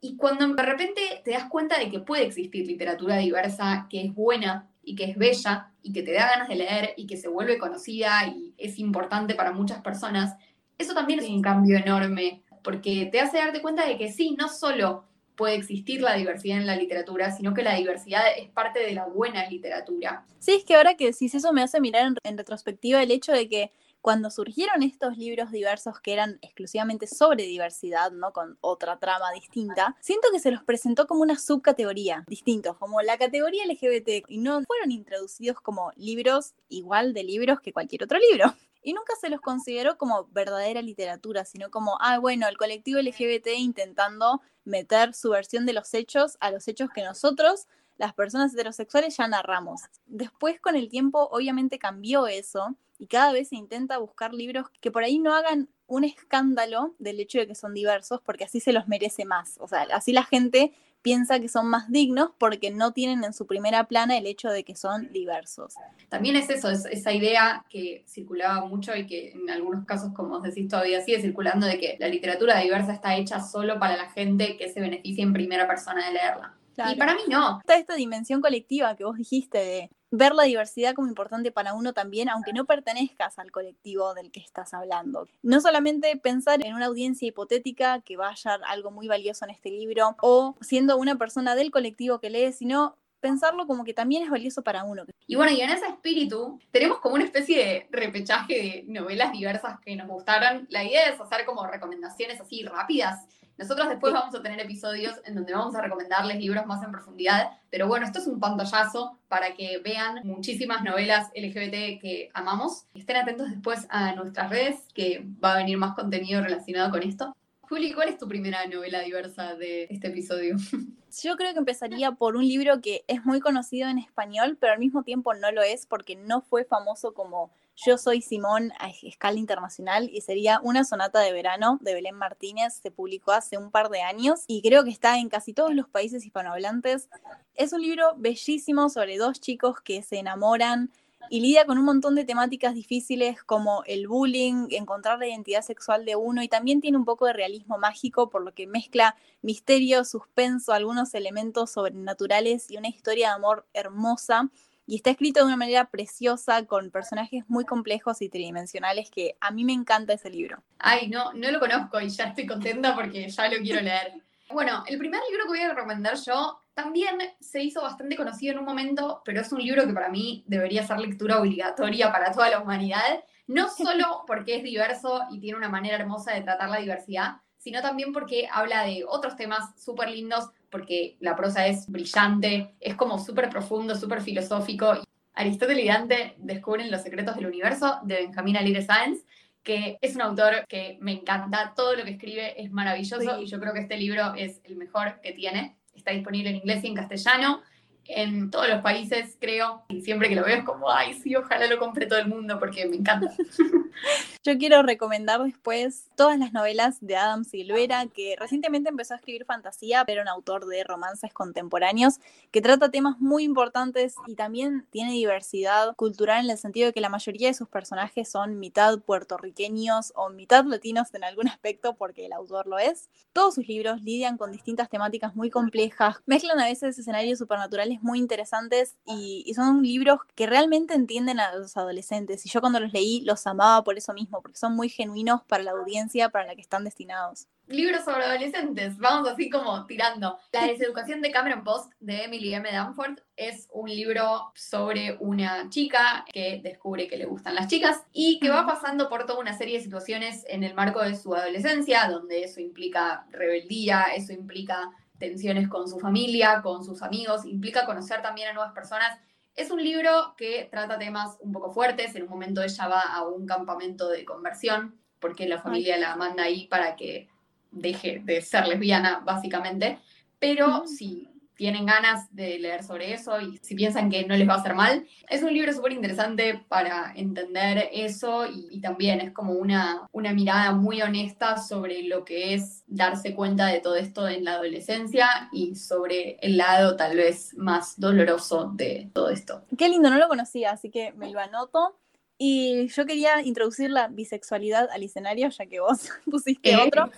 Y 0.00 0.16
cuando 0.16 0.46
de 0.46 0.62
repente 0.62 1.22
te 1.24 1.32
das 1.32 1.46
cuenta 1.50 1.76
de 1.76 1.90
que 1.90 1.98
puede 1.98 2.24
existir 2.24 2.64
literatura 2.68 3.16
diversa, 3.16 3.88
que 3.90 4.00
es 4.02 4.14
buena 4.14 4.68
y 4.84 4.94
que 4.94 5.06
es 5.06 5.16
bella 5.18 5.72
y 5.82 5.92
que 5.92 6.04
te 6.04 6.12
da 6.12 6.30
ganas 6.30 6.48
de 6.48 6.54
leer 6.54 6.94
y 6.96 7.08
que 7.08 7.16
se 7.16 7.26
vuelve 7.26 7.58
conocida 7.58 8.28
y 8.28 8.54
es 8.58 8.78
importante 8.78 9.34
para 9.34 9.50
muchas 9.50 9.80
personas, 9.82 10.36
eso 10.78 10.94
también 10.94 11.18
es 11.18 11.28
un 11.28 11.42
cambio 11.42 11.78
enorme, 11.78 12.44
porque 12.62 13.08
te 13.10 13.20
hace 13.20 13.38
darte 13.38 13.60
cuenta 13.60 13.84
de 13.84 13.98
que 13.98 14.12
sí, 14.12 14.36
no 14.38 14.48
solo 14.48 15.04
puede 15.38 15.54
existir 15.54 16.02
la 16.02 16.14
diversidad 16.14 16.58
en 16.58 16.66
la 16.66 16.76
literatura, 16.76 17.30
sino 17.30 17.54
que 17.54 17.62
la 17.62 17.76
diversidad 17.76 18.24
es 18.36 18.50
parte 18.50 18.80
de 18.80 18.92
la 18.92 19.06
buena 19.06 19.48
literatura. 19.48 20.26
Sí, 20.40 20.52
es 20.52 20.64
que 20.64 20.74
ahora 20.74 20.96
que 20.96 21.06
decís 21.06 21.34
eso 21.34 21.52
me 21.52 21.62
hace 21.62 21.80
mirar 21.80 22.12
en, 22.24 22.36
retrospectiva 22.36 23.02
el 23.02 23.12
hecho 23.12 23.32
de 23.32 23.48
que 23.48 23.72
cuando 24.00 24.30
surgieron 24.30 24.82
estos 24.82 25.16
libros 25.16 25.50
diversos 25.52 26.00
que 26.00 26.12
eran 26.12 26.38
exclusivamente 26.42 27.06
sobre 27.06 27.44
diversidad, 27.44 28.10
¿no? 28.10 28.32
Con 28.32 28.58
otra 28.60 28.98
trama 28.98 29.30
distinta, 29.32 29.96
siento 30.00 30.28
que 30.32 30.40
se 30.40 30.50
los 30.50 30.62
presentó 30.64 31.06
como 31.06 31.22
una 31.22 31.38
subcategoría 31.38 32.24
distintos, 32.26 32.76
como 32.76 33.00
la 33.02 33.16
categoría 33.16 33.64
LGBT, 33.66 34.24
y 34.28 34.38
no 34.38 34.60
fueron 34.62 34.90
introducidos 34.90 35.60
como 35.60 35.92
libros 35.96 36.54
igual 36.68 37.14
de 37.14 37.22
libros 37.22 37.60
que 37.60 37.72
cualquier 37.72 38.04
otro 38.04 38.18
libro. 38.18 38.54
Y 38.82 38.92
nunca 38.92 39.14
se 39.20 39.28
los 39.28 39.40
consideró 39.40 39.98
como 39.98 40.26
verdadera 40.30 40.82
literatura, 40.82 41.44
sino 41.44 41.70
como, 41.70 41.98
ah, 42.00 42.18
bueno, 42.18 42.46
el 42.48 42.56
colectivo 42.56 43.00
LGBT 43.00 43.48
intentando 43.56 44.40
meter 44.64 45.14
su 45.14 45.30
versión 45.30 45.66
de 45.66 45.72
los 45.72 45.92
hechos 45.94 46.36
a 46.40 46.50
los 46.50 46.68
hechos 46.68 46.90
que 46.94 47.02
nosotros 47.02 47.66
las 47.98 48.14
personas 48.14 48.54
heterosexuales 48.54 49.16
ya 49.16 49.26
narramos. 49.26 49.82
Después 50.06 50.60
con 50.60 50.76
el 50.76 50.88
tiempo 50.88 51.28
obviamente 51.32 51.78
cambió 51.78 52.26
eso 52.28 52.76
y 52.98 53.08
cada 53.08 53.32
vez 53.32 53.48
se 53.48 53.56
intenta 53.56 53.98
buscar 53.98 54.32
libros 54.32 54.68
que 54.80 54.90
por 54.90 55.02
ahí 55.02 55.18
no 55.18 55.34
hagan 55.34 55.68
un 55.86 56.04
escándalo 56.04 56.94
del 56.98 57.20
hecho 57.20 57.38
de 57.38 57.46
que 57.46 57.54
son 57.54 57.74
diversos, 57.74 58.20
porque 58.22 58.44
así 58.44 58.60
se 58.60 58.72
los 58.72 58.88
merece 58.88 59.24
más. 59.24 59.56
O 59.58 59.68
sea, 59.68 59.86
así 59.92 60.12
la 60.12 60.24
gente 60.24 60.72
piensa 61.02 61.40
que 61.40 61.48
son 61.48 61.68
más 61.68 61.90
dignos 61.90 62.30
porque 62.38 62.70
no 62.70 62.92
tienen 62.92 63.24
en 63.24 63.32
su 63.32 63.46
primera 63.46 63.84
plana 63.84 64.16
el 64.16 64.26
hecho 64.26 64.48
de 64.48 64.64
que 64.64 64.76
son 64.76 65.12
diversos. 65.12 65.74
También 66.08 66.36
es 66.36 66.50
eso, 66.50 66.70
es 66.70 66.84
esa 66.86 67.12
idea 67.12 67.64
que 67.68 68.04
circulaba 68.06 68.66
mucho 68.66 68.94
y 68.96 69.06
que 69.06 69.30
en 69.32 69.48
algunos 69.50 69.84
casos, 69.84 70.12
como 70.14 70.36
os 70.36 70.42
decís, 70.42 70.68
todavía 70.68 71.00
sigue 71.00 71.20
circulando 71.20 71.66
de 71.66 71.78
que 71.78 71.96
la 71.98 72.08
literatura 72.08 72.58
diversa 72.58 72.92
está 72.92 73.16
hecha 73.16 73.40
solo 73.40 73.78
para 73.78 73.96
la 73.96 74.10
gente 74.10 74.56
que 74.56 74.70
se 74.72 74.80
beneficia 74.80 75.22
en 75.22 75.32
primera 75.32 75.66
persona 75.66 76.06
de 76.06 76.12
leerla. 76.12 76.54
Y 76.92 76.96
para 76.96 77.14
mí 77.14 77.22
no. 77.28 77.58
Está 77.58 77.76
esta 77.76 77.94
dimensión 77.94 78.40
colectiva 78.40 78.94
que 78.96 79.04
vos 79.04 79.16
dijiste 79.16 79.58
de 79.58 79.90
ver 80.10 80.34
la 80.34 80.44
diversidad 80.44 80.94
como 80.94 81.08
importante 81.08 81.52
para 81.52 81.74
uno 81.74 81.92
también, 81.92 82.28
aunque 82.28 82.52
no 82.52 82.64
pertenezcas 82.64 83.38
al 83.38 83.50
colectivo 83.50 84.14
del 84.14 84.30
que 84.30 84.40
estás 84.40 84.74
hablando. 84.74 85.28
No 85.42 85.60
solamente 85.60 86.16
pensar 86.16 86.64
en 86.64 86.74
una 86.74 86.86
audiencia 86.86 87.28
hipotética 87.28 88.00
que 88.00 88.16
va 88.16 88.28
a 88.28 88.30
hallar 88.30 88.60
algo 88.66 88.90
muy 88.90 89.08
valioso 89.08 89.44
en 89.44 89.50
este 89.50 89.70
libro 89.70 90.16
o 90.20 90.56
siendo 90.60 90.96
una 90.96 91.16
persona 91.16 91.54
del 91.54 91.70
colectivo 91.70 92.20
que 92.20 92.30
lee, 92.30 92.52
sino 92.52 92.96
pensarlo 93.20 93.66
como 93.66 93.84
que 93.84 93.94
también 93.94 94.22
es 94.22 94.30
valioso 94.30 94.62
para 94.62 94.84
uno. 94.84 95.04
Y 95.26 95.36
bueno, 95.36 95.52
y 95.52 95.60
en 95.60 95.70
ese 95.70 95.86
espíritu 95.86 96.58
tenemos 96.70 96.98
como 96.98 97.14
una 97.16 97.24
especie 97.24 97.58
de 97.58 97.88
repechaje 97.90 98.54
de 98.54 98.84
novelas 98.86 99.32
diversas 99.32 99.80
que 99.80 99.96
nos 99.96 100.08
gustaron. 100.08 100.66
La 100.70 100.84
idea 100.84 101.10
es 101.10 101.20
hacer 101.20 101.44
como 101.44 101.66
recomendaciones 101.66 102.40
así 102.40 102.62
rápidas 102.64 103.26
nosotros 103.58 103.88
después 103.88 104.12
vamos 104.12 104.32
a 104.36 104.40
tener 104.40 104.60
episodios 104.60 105.20
en 105.24 105.34
donde 105.34 105.52
vamos 105.52 105.74
a 105.74 105.82
recomendarles 105.82 106.38
libros 106.38 106.64
más 106.66 106.80
en 106.84 106.92
profundidad, 106.92 107.50
pero 107.70 107.88
bueno, 107.88 108.06
esto 108.06 108.20
es 108.20 108.28
un 108.28 108.38
pantallazo 108.38 109.18
para 109.26 109.54
que 109.54 109.78
vean 109.78 110.20
muchísimas 110.22 110.84
novelas 110.84 111.28
LGBT 111.34 112.00
que 112.00 112.30
amamos. 112.34 112.84
Estén 112.94 113.16
atentos 113.16 113.50
después 113.50 113.88
a 113.90 114.14
nuestras 114.14 114.48
redes, 114.50 114.86
que 114.94 115.26
va 115.42 115.54
a 115.54 115.56
venir 115.56 115.76
más 115.76 115.96
contenido 115.96 116.40
relacionado 116.40 116.92
con 116.92 117.02
esto. 117.02 117.34
Juli, 117.68 117.92
¿cuál 117.92 118.08
es 118.08 118.16
tu 118.16 118.26
primera 118.26 118.66
novela 118.66 119.00
diversa 119.00 119.54
de 119.54 119.88
este 119.90 120.08
episodio? 120.08 120.56
Yo 121.22 121.36
creo 121.36 121.52
que 121.52 121.58
empezaría 121.58 122.12
por 122.12 122.34
un 122.34 122.46
libro 122.46 122.80
que 122.80 123.04
es 123.08 123.26
muy 123.26 123.40
conocido 123.40 123.90
en 123.90 123.98
español, 123.98 124.56
pero 124.58 124.72
al 124.72 124.78
mismo 124.78 125.02
tiempo 125.02 125.34
no 125.34 125.52
lo 125.52 125.62
es 125.62 125.84
porque 125.84 126.16
no 126.16 126.40
fue 126.40 126.64
famoso 126.64 127.12
como 127.12 127.50
yo 127.76 127.96
soy 127.96 128.22
Simón 128.22 128.72
a 128.80 128.90
escala 128.90 129.38
internacional 129.38 130.10
y 130.12 130.20
sería 130.22 130.60
Una 130.62 130.84
sonata 130.84 131.20
de 131.20 131.32
verano 131.32 131.78
de 131.80 131.94
Belén 131.94 132.16
Martínez. 132.16 132.74
Se 132.74 132.90
publicó 132.90 133.32
hace 133.32 133.56
un 133.56 133.70
par 133.70 133.88
de 133.88 134.02
años 134.02 134.44
y 134.48 134.62
creo 134.62 134.82
que 134.82 134.90
está 134.90 135.18
en 135.18 135.28
casi 135.28 135.52
todos 135.52 135.74
los 135.74 135.88
países 135.88 136.24
hispanohablantes. 136.24 137.08
Es 137.54 137.72
un 137.72 137.82
libro 137.82 138.14
bellísimo 138.16 138.88
sobre 138.88 139.16
dos 139.16 139.40
chicos 139.40 139.80
que 139.80 140.02
se 140.02 140.18
enamoran 140.18 140.90
y 141.30 141.40
lidia 141.40 141.64
con 141.66 141.78
un 141.78 141.84
montón 141.84 142.14
de 142.14 142.24
temáticas 142.24 142.74
difíciles 142.74 143.42
como 143.42 143.82
el 143.84 144.08
bullying, 144.08 144.68
encontrar 144.70 145.18
la 145.18 145.28
identidad 145.28 145.62
sexual 145.62 146.04
de 146.04 146.16
uno 146.16 146.42
y 146.42 146.48
también 146.48 146.80
tiene 146.80 146.96
un 146.96 147.04
poco 147.04 147.26
de 147.26 147.32
realismo 147.32 147.78
mágico 147.78 148.30
por 148.30 148.44
lo 148.44 148.54
que 148.54 148.66
mezcla 148.66 149.16
misterio, 149.42 150.04
suspenso, 150.04 150.72
algunos 150.72 151.14
elementos 151.14 151.72
sobrenaturales 151.72 152.70
y 152.70 152.76
una 152.76 152.88
historia 152.88 153.28
de 153.28 153.34
amor 153.34 153.66
hermosa 153.74 154.50
y 154.88 154.96
está 154.96 155.10
escrito 155.10 155.40
de 155.40 155.46
una 155.46 155.56
manera 155.56 155.90
preciosa, 155.90 156.64
con 156.64 156.90
personajes 156.90 157.44
muy 157.46 157.66
complejos 157.66 158.22
y 158.22 158.30
tridimensionales, 158.30 159.10
que 159.10 159.36
a 159.38 159.50
mí 159.50 159.62
me 159.62 159.74
encanta 159.74 160.14
ese 160.14 160.30
libro. 160.30 160.62
Ay, 160.78 161.08
no, 161.08 161.34
no 161.34 161.50
lo 161.50 161.60
conozco 161.60 162.00
y 162.00 162.08
ya 162.08 162.24
estoy 162.24 162.46
contenta 162.46 162.94
porque 162.94 163.28
ya 163.28 163.48
lo 163.48 163.58
quiero 163.58 163.80
leer. 163.80 164.14
Bueno, 164.50 164.82
el 164.86 164.96
primer 164.96 165.20
libro 165.28 165.44
que 165.44 165.50
voy 165.50 165.60
a 165.60 165.74
recomendar 165.74 166.16
yo 166.24 166.58
también 166.78 167.18
se 167.40 167.60
hizo 167.60 167.82
bastante 167.82 168.14
conocido 168.14 168.52
en 168.52 168.60
un 168.60 168.64
momento, 168.64 169.20
pero 169.24 169.40
es 169.40 169.50
un 169.50 169.60
libro 169.60 169.84
que 169.84 169.92
para 169.92 170.10
mí 170.10 170.44
debería 170.46 170.86
ser 170.86 171.00
lectura 171.00 171.40
obligatoria 171.40 172.12
para 172.12 172.30
toda 172.30 172.48
la 172.50 172.60
humanidad, 172.60 173.24
no 173.48 173.68
solo 173.76 174.22
porque 174.28 174.54
es 174.54 174.62
diverso 174.62 175.22
y 175.28 175.40
tiene 175.40 175.58
una 175.58 175.68
manera 175.68 175.96
hermosa 175.96 176.34
de 176.34 176.42
tratar 176.42 176.70
la 176.70 176.78
diversidad, 176.78 177.38
sino 177.56 177.82
también 177.82 178.12
porque 178.12 178.48
habla 178.52 178.84
de 178.84 179.04
otros 179.08 179.34
temas 179.34 179.82
súper 179.82 180.08
lindos, 180.10 180.50
porque 180.70 181.16
la 181.18 181.34
prosa 181.34 181.66
es 181.66 181.88
brillante, 181.88 182.76
es 182.78 182.94
como 182.94 183.18
súper 183.18 183.50
profundo, 183.50 183.96
súper 183.96 184.22
filosófico. 184.22 185.02
Aristóteles 185.34 185.84
y 185.84 185.88
Dante 185.88 186.34
descubren 186.38 186.92
los 186.92 187.02
secretos 187.02 187.34
del 187.34 187.46
universo 187.46 187.98
de 188.04 188.18
Benjamín 188.18 188.56
Alire 188.56 188.82
Sáenz, 188.82 189.24
que 189.64 189.98
es 190.00 190.14
un 190.14 190.22
autor 190.22 190.64
que 190.68 190.96
me 191.00 191.10
encanta, 191.10 191.72
todo 191.74 191.96
lo 191.96 192.04
que 192.04 192.12
escribe 192.12 192.62
es 192.62 192.70
maravilloso 192.70 193.40
y 193.40 193.46
yo 193.46 193.58
creo 193.58 193.72
que 193.72 193.80
este 193.80 193.96
libro 193.96 194.34
es 194.34 194.60
el 194.62 194.76
mejor 194.76 195.20
que 195.20 195.32
tiene. 195.32 195.78
Está 195.98 196.12
disponible 196.12 196.50
en 196.50 196.56
inglés 196.56 196.82
y 196.84 196.86
en 196.86 196.94
castellano 196.94 197.60
en 198.08 198.50
todos 198.50 198.68
los 198.68 198.80
países, 198.80 199.36
creo. 199.40 199.82
Y 199.88 200.00
siempre 200.00 200.28
que 200.28 200.34
lo 200.34 200.44
veo 200.44 200.56
es 200.56 200.64
como, 200.64 200.90
ay, 200.90 201.14
sí, 201.14 201.36
ojalá 201.36 201.66
lo 201.66 201.78
compre 201.78 202.06
todo 202.06 202.18
el 202.18 202.26
mundo 202.26 202.58
porque 202.58 202.86
me 202.86 202.96
encanta. 202.96 203.32
Yo 204.44 204.56
quiero 204.56 204.82
recomendar 204.82 205.42
después 205.42 206.08
todas 206.16 206.38
las 206.38 206.52
novelas 206.52 206.98
de 207.00 207.16
Adam 207.16 207.44
Silvera, 207.44 208.06
que 208.06 208.34
recientemente 208.38 208.88
empezó 208.88 209.14
a 209.14 209.18
escribir 209.18 209.44
fantasía, 209.44 210.04
pero 210.06 210.22
un 210.22 210.28
autor 210.28 210.66
de 210.66 210.84
romances 210.84 211.32
contemporáneos, 211.34 212.14
que 212.50 212.62
trata 212.62 212.90
temas 212.90 213.18
muy 213.20 213.44
importantes 213.44 214.14
y 214.26 214.36
también 214.36 214.86
tiene 214.90 215.12
diversidad 215.12 215.94
cultural 215.96 216.44
en 216.44 216.50
el 216.50 216.58
sentido 216.58 216.86
de 216.86 216.92
que 216.92 217.00
la 217.00 217.08
mayoría 217.08 217.48
de 217.48 217.54
sus 217.54 217.68
personajes 217.68 218.30
son 218.30 218.58
mitad 218.58 218.98
puertorriqueños 219.00 220.12
o 220.16 220.30
mitad 220.30 220.64
latinos 220.64 221.12
en 221.12 221.24
algún 221.24 221.48
aspecto, 221.48 221.94
porque 221.94 222.26
el 222.26 222.32
autor 222.32 222.66
lo 222.66 222.78
es. 222.78 223.10
Todos 223.32 223.56
sus 223.56 223.68
libros 223.68 224.02
lidian 224.02 224.38
con 224.38 224.50
distintas 224.50 224.88
temáticas 224.88 225.36
muy 225.36 225.50
complejas, 225.50 226.16
mezclan 226.26 226.58
a 226.60 226.66
veces 226.66 226.98
escenarios 226.98 227.38
supernaturales 227.38 227.97
muy 228.02 228.18
interesantes 228.18 228.96
y, 229.06 229.52
son 229.54 229.82
libros 229.82 230.20
que 230.36 230.46
realmente 230.46 230.94
entienden 230.94 231.40
a 231.40 231.52
los 231.54 231.76
adolescentes. 231.76 232.46
Y 232.46 232.48
yo 232.48 232.60
cuando 232.60 232.78
los 232.78 232.92
leí 232.92 233.22
los 233.22 233.46
amaba 233.46 233.82
por 233.82 233.98
eso 233.98 234.12
mismo, 234.12 234.40
porque 234.40 234.58
son 234.58 234.76
muy 234.76 234.88
genuinos 234.88 235.42
para 235.44 235.64
la 235.64 235.72
audiencia 235.72 236.28
para 236.28 236.46
la 236.46 236.54
que 236.54 236.60
están 236.60 236.84
destinados 236.84 237.48
libros 237.68 238.04
sobre 238.04 238.24
adolescentes, 238.24 238.98
vamos 238.98 239.28
así 239.28 239.50
como 239.50 239.86
tirando. 239.86 240.38
La 240.52 240.66
deseducación 240.66 241.20
de 241.20 241.30
Cameron 241.30 241.64
Post 241.64 241.92
de 242.00 242.24
Emily 242.24 242.54
M. 242.54 242.70
Danforth 242.70 243.20
es 243.36 243.68
un 243.72 243.88
libro 243.88 244.52
sobre 244.54 245.16
una 245.20 245.68
chica 245.68 246.24
que 246.32 246.60
descubre 246.62 247.06
que 247.06 247.16
le 247.16 247.26
gustan 247.26 247.54
las 247.54 247.68
chicas 247.68 248.04
y 248.12 248.40
que 248.40 248.48
va 248.48 248.66
pasando 248.66 249.08
por 249.08 249.26
toda 249.26 249.40
una 249.40 249.56
serie 249.56 249.76
de 249.76 249.84
situaciones 249.84 250.44
en 250.48 250.64
el 250.64 250.74
marco 250.74 251.02
de 251.02 251.14
su 251.14 251.34
adolescencia, 251.34 252.08
donde 252.08 252.44
eso 252.44 252.60
implica 252.60 253.26
rebeldía, 253.30 254.06
eso 254.16 254.32
implica 254.32 254.90
tensiones 255.18 255.68
con 255.68 255.88
su 255.88 255.98
familia, 255.98 256.60
con 256.62 256.84
sus 256.84 257.02
amigos, 257.02 257.44
implica 257.44 257.86
conocer 257.86 258.22
también 258.22 258.48
a 258.48 258.52
nuevas 258.52 258.72
personas. 258.72 259.18
Es 259.54 259.70
un 259.70 259.82
libro 259.82 260.34
que 260.36 260.68
trata 260.70 260.98
temas 260.98 261.36
un 261.40 261.52
poco 261.52 261.72
fuertes. 261.72 262.14
En 262.14 262.22
un 262.22 262.28
momento 262.28 262.62
ella 262.62 262.88
va 262.88 263.00
a 263.00 263.26
un 263.26 263.46
campamento 263.46 264.08
de 264.08 264.24
conversión 264.24 264.98
porque 265.18 265.48
la 265.48 265.60
familia 265.60 265.98
la 265.98 266.16
manda 266.16 266.44
ahí 266.44 266.66
para 266.68 266.94
que 266.94 267.28
deje 267.70 268.20
de 268.24 268.40
ser 268.40 268.66
lesbiana, 268.68 269.20
básicamente. 269.24 269.98
Pero 270.38 270.86
sí 270.86 271.28
tienen 271.58 271.86
ganas 271.86 272.32
de 272.34 272.58
leer 272.60 272.84
sobre 272.84 273.12
eso 273.12 273.40
y 273.40 273.58
si 273.58 273.74
piensan 273.74 274.08
que 274.10 274.24
no 274.24 274.36
les 274.36 274.48
va 274.48 274.54
a 274.54 274.58
hacer 274.58 274.74
mal. 274.74 275.06
Es 275.28 275.42
un 275.42 275.52
libro 275.52 275.72
súper 275.72 275.92
interesante 275.92 276.64
para 276.68 277.12
entender 277.16 277.90
eso 277.92 278.46
y, 278.46 278.78
también 278.78 279.20
es 279.20 279.32
como 279.32 279.54
una, 279.54 280.06
una 280.12 280.32
mirada 280.32 280.70
muy 280.70 281.02
honesta 281.02 281.58
sobre 281.58 282.04
lo 282.04 282.24
que 282.24 282.54
es 282.54 282.84
darse 282.86 283.34
cuenta 283.34 283.66
de 283.66 283.80
todo 283.80 283.96
esto 283.96 284.28
en 284.28 284.44
la 284.44 284.52
adolescencia 284.52 285.48
y 285.50 285.74
sobre 285.74 286.38
el 286.40 286.56
lado 286.56 286.94
tal 286.94 287.16
vez 287.16 287.54
más 287.56 287.98
doloroso 287.98 288.70
de 288.74 289.10
todo 289.12 289.30
esto. 289.30 289.64
Qué 289.76 289.88
lindo, 289.88 290.10
no 290.10 290.18
lo 290.18 290.28
conocía, 290.28 290.70
así 290.70 290.90
que 290.90 291.12
me 291.14 291.28
lo 291.30 291.40
anoto. 291.40 291.98
Y 292.40 292.86
yo 292.86 293.04
quería 293.04 293.42
introducir 293.42 293.90
la 293.90 294.06
bisexualidad 294.06 294.88
al 294.92 295.02
escenario, 295.02 295.48
ya 295.48 295.66
que 295.66 295.80
vos 295.80 296.08
pusiste 296.30 296.76
otro, 296.76 297.10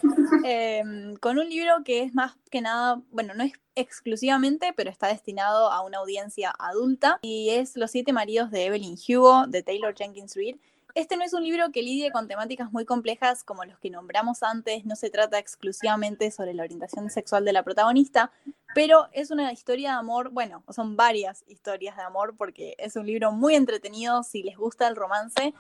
em, 0.45 1.15
con 1.17 1.39
un 1.39 1.49
libro 1.49 1.85
que 1.85 2.03
es 2.03 2.15
más 2.15 2.37
que 2.51 2.63
nada, 2.63 3.03
bueno, 3.11 3.35
no 3.35 3.45
es 3.45 3.53
exclusivamente, 3.75 4.73
pero 4.75 4.89
está 4.89 5.09
destinado 5.09 5.71
a 5.71 5.85
una 5.85 5.99
audiencia 5.99 6.55
adulta, 6.59 7.19
y 7.21 7.51
es 7.51 7.77
Los 7.77 7.91
siete 7.91 8.15
maridos 8.15 8.51
de 8.51 8.65
Evelyn 8.65 8.97
Hugo, 8.97 9.47
de 9.47 9.63
Taylor 9.63 9.95
Jenkins 9.95 10.35
Reid. 10.35 10.57
Este 11.01 11.17
no 11.17 11.25
es 11.25 11.33
un 11.33 11.43
libro 11.43 11.73
que 11.73 11.83
lidie 11.83 12.13
con 12.13 12.29
temáticas 12.29 12.71
muy 12.73 12.85
complejas 12.85 13.43
como 13.43 13.65
los 13.65 13.79
que 13.79 13.89
nombramos 13.89 14.43
antes, 14.43 14.85
no 14.85 14.97
se 14.97 15.09
trata 15.09 15.39
exclusivamente 15.39 16.31
sobre 16.31 16.53
la 16.53 16.63
orientación 16.63 17.09
sexual 17.09 17.43
de 17.47 17.55
la 17.55 17.63
protagonista, 17.63 18.31
pero 18.75 19.09
es 19.13 19.31
una 19.31 19.51
historia 19.51 19.93
de 19.93 19.97
amor, 19.97 20.29
bueno, 20.29 20.63
son 20.69 20.97
varias 20.97 21.43
historias 21.47 21.97
de 21.97 22.03
amor 22.03 22.35
porque 22.37 22.75
es 22.77 22.97
un 22.97 23.07
libro 23.07 23.33
muy 23.33 23.55
entretenido 23.55 24.23
si 24.25 24.43
les 24.43 24.59
gusta 24.59 24.89
el 24.89 24.95
romance, 24.95 25.55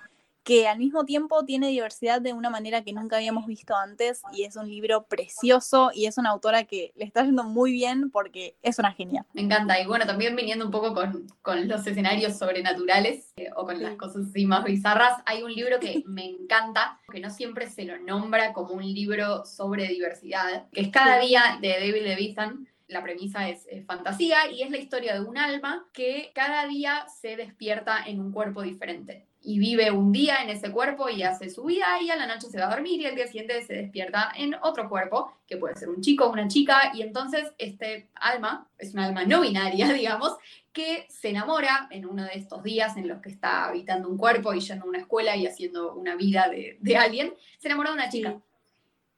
que 0.50 0.66
al 0.66 0.78
mismo 0.78 1.04
tiempo 1.04 1.44
tiene 1.44 1.68
diversidad 1.68 2.20
de 2.20 2.32
una 2.32 2.50
manera 2.50 2.82
que 2.82 2.92
nunca 2.92 3.18
habíamos 3.18 3.46
visto 3.46 3.76
antes 3.76 4.20
y 4.32 4.42
es 4.42 4.56
un 4.56 4.68
libro 4.68 5.04
precioso 5.04 5.92
y 5.94 6.06
es 6.06 6.18
una 6.18 6.30
autora 6.30 6.64
que 6.64 6.92
le 6.96 7.04
está 7.04 7.22
yendo 7.22 7.44
muy 7.44 7.70
bien 7.70 8.10
porque 8.10 8.56
es 8.60 8.80
una 8.80 8.90
genia. 8.90 9.24
Me 9.32 9.42
encanta. 9.42 9.80
Y 9.80 9.86
bueno, 9.86 10.06
también 10.06 10.34
viniendo 10.34 10.64
un 10.64 10.72
poco 10.72 10.92
con, 10.92 11.28
con 11.40 11.68
los 11.68 11.86
escenarios 11.86 12.36
sobrenaturales 12.36 13.32
eh, 13.36 13.50
o 13.54 13.64
con 13.64 13.80
las 13.80 13.94
cosas 13.94 14.26
así 14.28 14.44
más 14.44 14.64
bizarras, 14.64 15.22
hay 15.24 15.44
un 15.44 15.54
libro 15.54 15.78
que 15.78 16.02
me 16.04 16.24
encanta, 16.24 16.98
que 17.12 17.20
no 17.20 17.30
siempre 17.30 17.70
se 17.70 17.84
lo 17.84 17.96
nombra 18.00 18.52
como 18.52 18.74
un 18.74 18.92
libro 18.92 19.46
sobre 19.46 19.86
diversidad, 19.86 20.68
que 20.72 20.80
es 20.80 20.88
Cada 20.88 21.20
día 21.20 21.58
de 21.60 21.68
David 21.68 22.02
Levithan 22.02 22.66
la 22.88 23.04
premisa 23.04 23.48
es, 23.48 23.68
fantasía 23.86 24.50
y 24.50 24.62
es 24.62 24.70
la 24.72 24.78
historia 24.78 25.14
de 25.14 25.20
un 25.20 25.38
alma 25.38 25.86
que 25.92 26.32
cada 26.34 26.66
día 26.66 27.06
se 27.20 27.36
despierta 27.36 28.02
en 28.04 28.18
un 28.18 28.32
cuerpo 28.32 28.62
diferente 28.62 29.29
y 29.42 29.59
vive 29.59 29.90
un 29.90 30.12
día 30.12 30.42
en 30.42 30.50
ese 30.50 30.70
cuerpo 30.70 31.09
y 31.09 31.22
hace 31.22 31.48
su 31.48 31.64
vida 31.64 32.00
y 32.00 32.11
a 32.11 32.16
la 32.16 32.26
noche 32.26 32.48
se 32.48 32.59
va 32.59 32.66
a 32.66 32.74
dormir 32.74 33.00
y 33.00 33.07
al 33.07 33.14
día 33.14 33.26
siguiente 33.26 33.62
se 33.62 33.74
despierta 33.74 34.33
en 34.37 34.55
otro 34.62 34.88
cuerpo, 34.88 35.33
que 35.46 35.57
puede 35.57 35.76
ser 35.76 35.88
un 35.88 36.03
chico 36.03 36.26
o 36.26 36.33
una 36.33 36.46
chica, 36.46 36.92
y 36.94 37.03
entonces 37.03 37.53
este 37.57 38.09
alma, 38.14 38.68
es 38.79 38.92
un 38.92 39.00
alma 39.00 39.24
no 39.24 39.40
binaria, 39.40 39.88
digamos, 39.92 40.37
que 40.72 41.07
se 41.09 41.31
enamora 41.31 41.88
en 41.90 42.07
uno 42.07 42.24
de 42.24 42.35
estos 42.35 42.62
días 42.62 42.96
en 42.96 43.09
los 43.09 43.20
que 43.20 43.31
está 43.31 43.66
habitando 43.66 44.09
un 44.09 44.18
cuerpo 44.18 44.53
y 44.53 44.61
yendo 44.61 44.85
a 44.85 44.88
una 44.88 44.98
escuela 44.98 45.37
y 45.37 45.46
haciendo 45.46 45.94
una 45.94 46.14
vida 46.16 46.48
de, 46.48 46.76
de 46.81 46.96
alguien, 46.96 47.35
se 47.59 47.68
enamora 47.68 47.90
de 47.90 47.94
una 47.94 48.11
chica. 48.11 48.40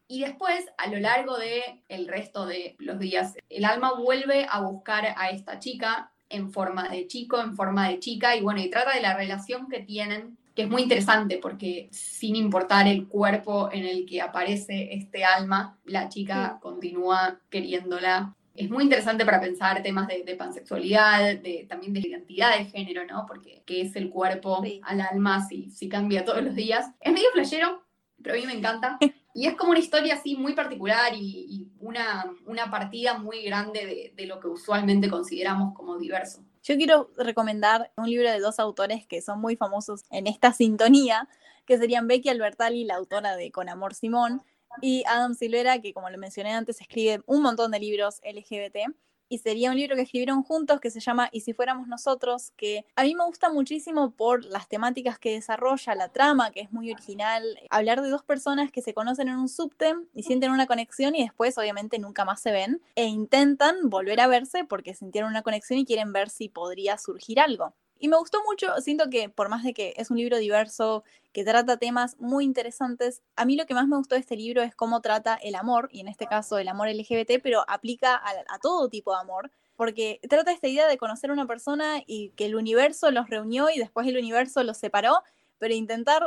Y 0.07 0.21
después, 0.21 0.67
a 0.77 0.89
lo 0.89 0.99
largo 1.01 1.39
del 1.39 1.63
el 1.89 2.07
resto 2.07 2.47
de 2.47 2.77
los 2.79 2.99
días, 2.99 3.35
el 3.49 3.65
alma 3.65 3.95
vuelve 3.95 4.47
a 4.49 4.61
buscar 4.61 5.15
a 5.17 5.31
esta 5.31 5.59
chica 5.59 6.12
en 6.33 6.51
forma 6.51 6.88
de 6.88 7.07
chico, 7.07 7.40
en 7.40 7.55
forma 7.55 7.88
de 7.88 7.99
chica, 7.99 8.37
y 8.37 8.40
bueno, 8.40 8.61
y 8.61 8.71
trata 8.71 8.95
de 8.95 9.03
la 9.03 9.16
relación 9.16 9.68
que 9.68 9.81
tienen, 9.81 10.37
que 10.55 10.62
es 10.62 10.68
muy 10.68 10.83
interesante 10.83 11.38
porque 11.38 11.88
sin 11.92 12.37
importar 12.37 12.87
el 12.87 13.07
cuerpo 13.07 13.71
en 13.73 13.85
el 13.85 14.05
que 14.07 14.21
aparece 14.21 14.95
este 14.95 15.25
alma, 15.25 15.79
la 15.85 16.09
chica 16.09 16.59
continúa 16.61 17.38
queriéndola. 17.49 18.35
Es 18.55 18.68
muy 18.68 18.85
interesante 18.85 19.25
para 19.25 19.40
pensar 19.40 19.83
temas 19.83 20.09
de, 20.09 20.35
pansexualidad, 20.37 21.38
de, 21.38 21.64
también 21.68 21.95
de 21.95 22.01
identidad 22.01 22.59
de 22.59 22.66
género, 22.66 23.07
¿no? 23.07 23.25
Porque 23.27 23.62
qué 23.64 23.81
es 23.81 23.97
el 23.97 24.11
cuerpo 24.11 24.62
al 24.83 25.01
alma 25.01 25.47
si, 25.47 25.71
si 25.71 25.88
cambia 25.88 26.25
todos 26.25 26.42
los 26.42 26.55
días. 26.55 26.90
Es 27.01 27.12
medio 27.14 27.29
flashero, 27.33 27.83
pero 28.23 28.35
a 28.35 28.39
mí 28.39 28.47
me 28.47 28.55
encanta. 28.55 28.99
Y 29.35 29.47
es 29.47 29.55
como 29.57 29.71
una 29.71 29.81
historia 29.81 30.17
así 30.17 30.37
muy 30.37 30.53
particular 30.53 31.15
y, 31.15 31.67
una, 31.81 32.31
una, 32.45 32.71
partida 32.71 33.17
muy 33.17 33.43
grande 33.45 34.13
de, 34.15 34.27
lo 34.27 34.39
que 34.39 34.49
usualmente 34.49 35.09
consideramos 35.09 35.73
como 35.73 35.97
diverso. 35.97 36.45
Yo 36.63 36.77
quiero 36.77 37.11
recomendar 37.17 37.91
un 37.97 38.11
libro 38.11 38.31
de 38.31 38.41
dos 38.41 38.59
autores 38.59 39.07
que 39.07 39.23
son 39.23 39.41
muy 39.41 39.57
famosos 39.57 40.05
en 40.11 40.27
esta 40.27 40.53
sintonía, 40.53 41.31
que 41.65 41.79
serían 41.79 42.09
Becky 42.09 42.29
Albertalli, 42.29 42.85
la 42.85 42.97
autora 42.97 43.35
de 43.35 43.51
Con 43.51 43.71
Amor 43.71 43.95
Simón, 43.95 44.43
y 44.83 45.03
Adam 45.07 45.35
Silvera, 45.35 45.81
que 45.81 45.95
como 45.95 46.11
lo 46.11 46.19
mencioné 46.19 46.53
antes, 46.53 46.83
escribe 46.83 47.23
un 47.25 47.41
montón 47.41 47.71
de 47.71 47.79
libros 47.79 48.21
LGBT 48.23 48.95
y 49.33 49.38
sería 49.38 49.71
un 49.71 49.79
libro 49.79 49.97
que 49.97 50.03
escribieron 50.03 50.42
juntos 50.42 50.79
que 50.79 50.90
se 50.90 51.01
llama 51.01 51.31
Y 51.33 51.40
si 51.40 51.55
fuéramos 51.55 51.88
nosotros, 51.88 52.53
que 52.55 52.85
a 52.97 53.03
mí 53.03 53.14
me 53.14 53.25
gusta 53.25 53.51
muchísimo 53.51 54.11
por 54.11 54.45
las 54.45 54.68
temáticas 54.68 55.18
que 55.18 55.33
desarrolla, 55.33 55.95
la 55.95 56.11
trama, 56.11 56.51
que 56.51 56.61
es 56.61 56.71
muy 56.71 56.92
original, 56.92 57.42
hablar 57.71 58.03
de 58.03 58.11
dos 58.11 58.23
personas 58.23 58.71
que 58.71 58.83
se 58.83 58.92
conocen 58.92 59.29
en 59.29 59.37
un 59.37 59.49
subte 59.49 59.95
y 60.14 60.25
sienten 60.25 60.51
una 60.51 60.66
conexión 60.66 61.14
y 61.14 61.23
después 61.23 61.57
obviamente 61.57 61.99
nunca 61.99 62.27
más 62.27 62.42
se 62.42 62.53
ven 62.53 62.83
e 62.95 63.07
intentan 63.07 63.88
volver 63.88 64.21
a 64.21 64.27
verse 64.27 64.64
porque 64.64 64.92
sintieron 64.92 65.31
una 65.31 65.40
conexión 65.40 65.79
y 65.79 65.87
quieren 65.87 66.12
ver 66.12 66.29
si 66.29 66.51
podría 66.51 66.99
surgir 66.99 67.40
algo. 67.40 67.73
Y 68.03 68.09
me 68.09 68.17
gustó 68.17 68.43
mucho, 68.43 68.81
siento 68.81 69.09
que 69.11 69.29
por 69.29 69.49
más 69.49 69.62
de 69.62 69.75
que 69.75 69.95
es 69.97 70.11
un 70.11 70.17
libro 70.17 70.37
diverso, 70.38 71.05
que 71.33 71.45
trata 71.45 71.77
temas 71.77 72.17
muy 72.19 72.45
interesantes, 72.45 73.23
a 73.37 73.45
mí 73.45 73.55
lo 73.55 73.65
que 73.65 73.75
más 73.75 73.87
me 73.87 73.97
gustó 73.97 74.17
de 74.17 74.21
este 74.23 74.35
libro 74.35 74.61
es 74.61 74.75
cómo 74.75 75.01
trata 75.01 75.37
el 75.37 75.55
amor, 75.55 75.88
y 75.93 76.01
en 76.01 76.09
este 76.09 76.27
caso 76.27 76.59
el 76.59 76.67
amor 76.67 76.88
LGBT, 76.88 77.41
pero 77.41 77.65
aplica 77.69 78.17
a, 78.17 78.59
todo 78.59 78.88
tipo 78.88 79.15
de 79.15 79.21
amor, 79.21 79.53
porque 79.77 80.19
trata 80.29 80.51
esta 80.51 80.67
idea 80.67 80.88
de 80.88 80.99
conocer 80.99 81.31
a 81.31 81.33
una 81.33 81.47
persona 81.47 82.03
y 82.05 82.31
que 82.31 82.47
el 82.47 82.57
universo 82.57 83.09
los 83.12 83.31
reunió 83.31 83.71
y 83.71 83.79
después 83.79 84.09
el 84.09 84.19
universo 84.19 84.65
los 84.65 84.79
separó 84.79 85.23
pero 85.62 85.75
intentar 85.75 86.25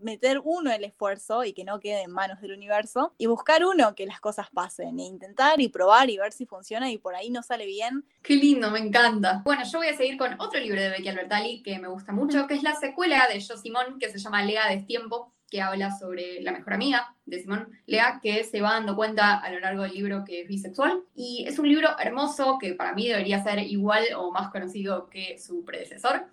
meter 0.00 0.40
uno 0.42 0.72
el 0.72 0.84
esfuerzo 0.84 1.44
y 1.44 1.52
que 1.52 1.64
no 1.64 1.80
quede 1.80 2.00
en 2.00 2.12
manos 2.12 2.40
del 2.40 2.52
universo 2.52 3.12
y 3.18 3.26
buscar 3.26 3.62
uno 3.62 3.94
que 3.94 4.06
las 4.06 4.20
cosas 4.20 4.46
pasen 4.54 4.98
e 4.98 5.02
intentar 5.02 5.60
y 5.60 5.68
probar 5.68 6.08
y 6.08 6.16
ver 6.16 6.32
si 6.32 6.46
funciona 6.46 6.90
y 6.90 6.96
por 6.96 7.14
ahí 7.14 7.28
no 7.28 7.42
sale 7.42 7.66
bien. 7.66 8.06
Qué 8.22 8.36
lindo, 8.36 8.70
me 8.70 8.78
encanta. 8.78 9.42
Bueno, 9.44 9.64
yo 9.70 9.80
voy 9.80 9.88
a 9.88 9.96
seguir 9.98 10.16
con 10.16 10.40
otro 10.40 10.58
libro 10.58 10.80
de 10.80 10.88
Becky 10.88 11.10
Albertalli 11.10 11.62
que 11.62 11.78
me 11.78 11.88
gusta 11.88 12.12
mucho, 12.12 12.46
que 12.46 12.54
es 12.54 12.62
la 12.62 12.74
secuela 12.74 13.28
de 13.30 13.38
Yo 13.38 13.58
Simón, 13.58 13.98
que 13.98 14.08
se 14.08 14.18
llama 14.18 14.42
Lega 14.42 14.66
Destiempo 14.70 15.34
que 15.50 15.60
habla 15.60 15.90
sobre 15.90 16.40
la 16.40 16.52
mejor 16.52 16.74
amiga 16.74 17.16
de 17.26 17.40
Simón 17.40 17.68
Lea, 17.84 18.20
que 18.22 18.44
se 18.44 18.62
va 18.62 18.74
dando 18.74 18.94
cuenta 18.94 19.36
a 19.36 19.50
lo 19.50 19.58
largo 19.58 19.82
del 19.82 19.92
libro 19.92 20.24
que 20.24 20.42
es 20.42 20.48
bisexual. 20.48 21.02
Y 21.14 21.44
es 21.46 21.58
un 21.58 21.68
libro 21.68 21.88
hermoso 21.98 22.56
que 22.58 22.74
para 22.74 22.94
mí 22.94 23.08
debería 23.08 23.42
ser 23.42 23.58
igual 23.58 24.04
o 24.16 24.30
más 24.30 24.50
conocido 24.50 25.10
que 25.10 25.38
su 25.38 25.64
predecesor 25.64 26.28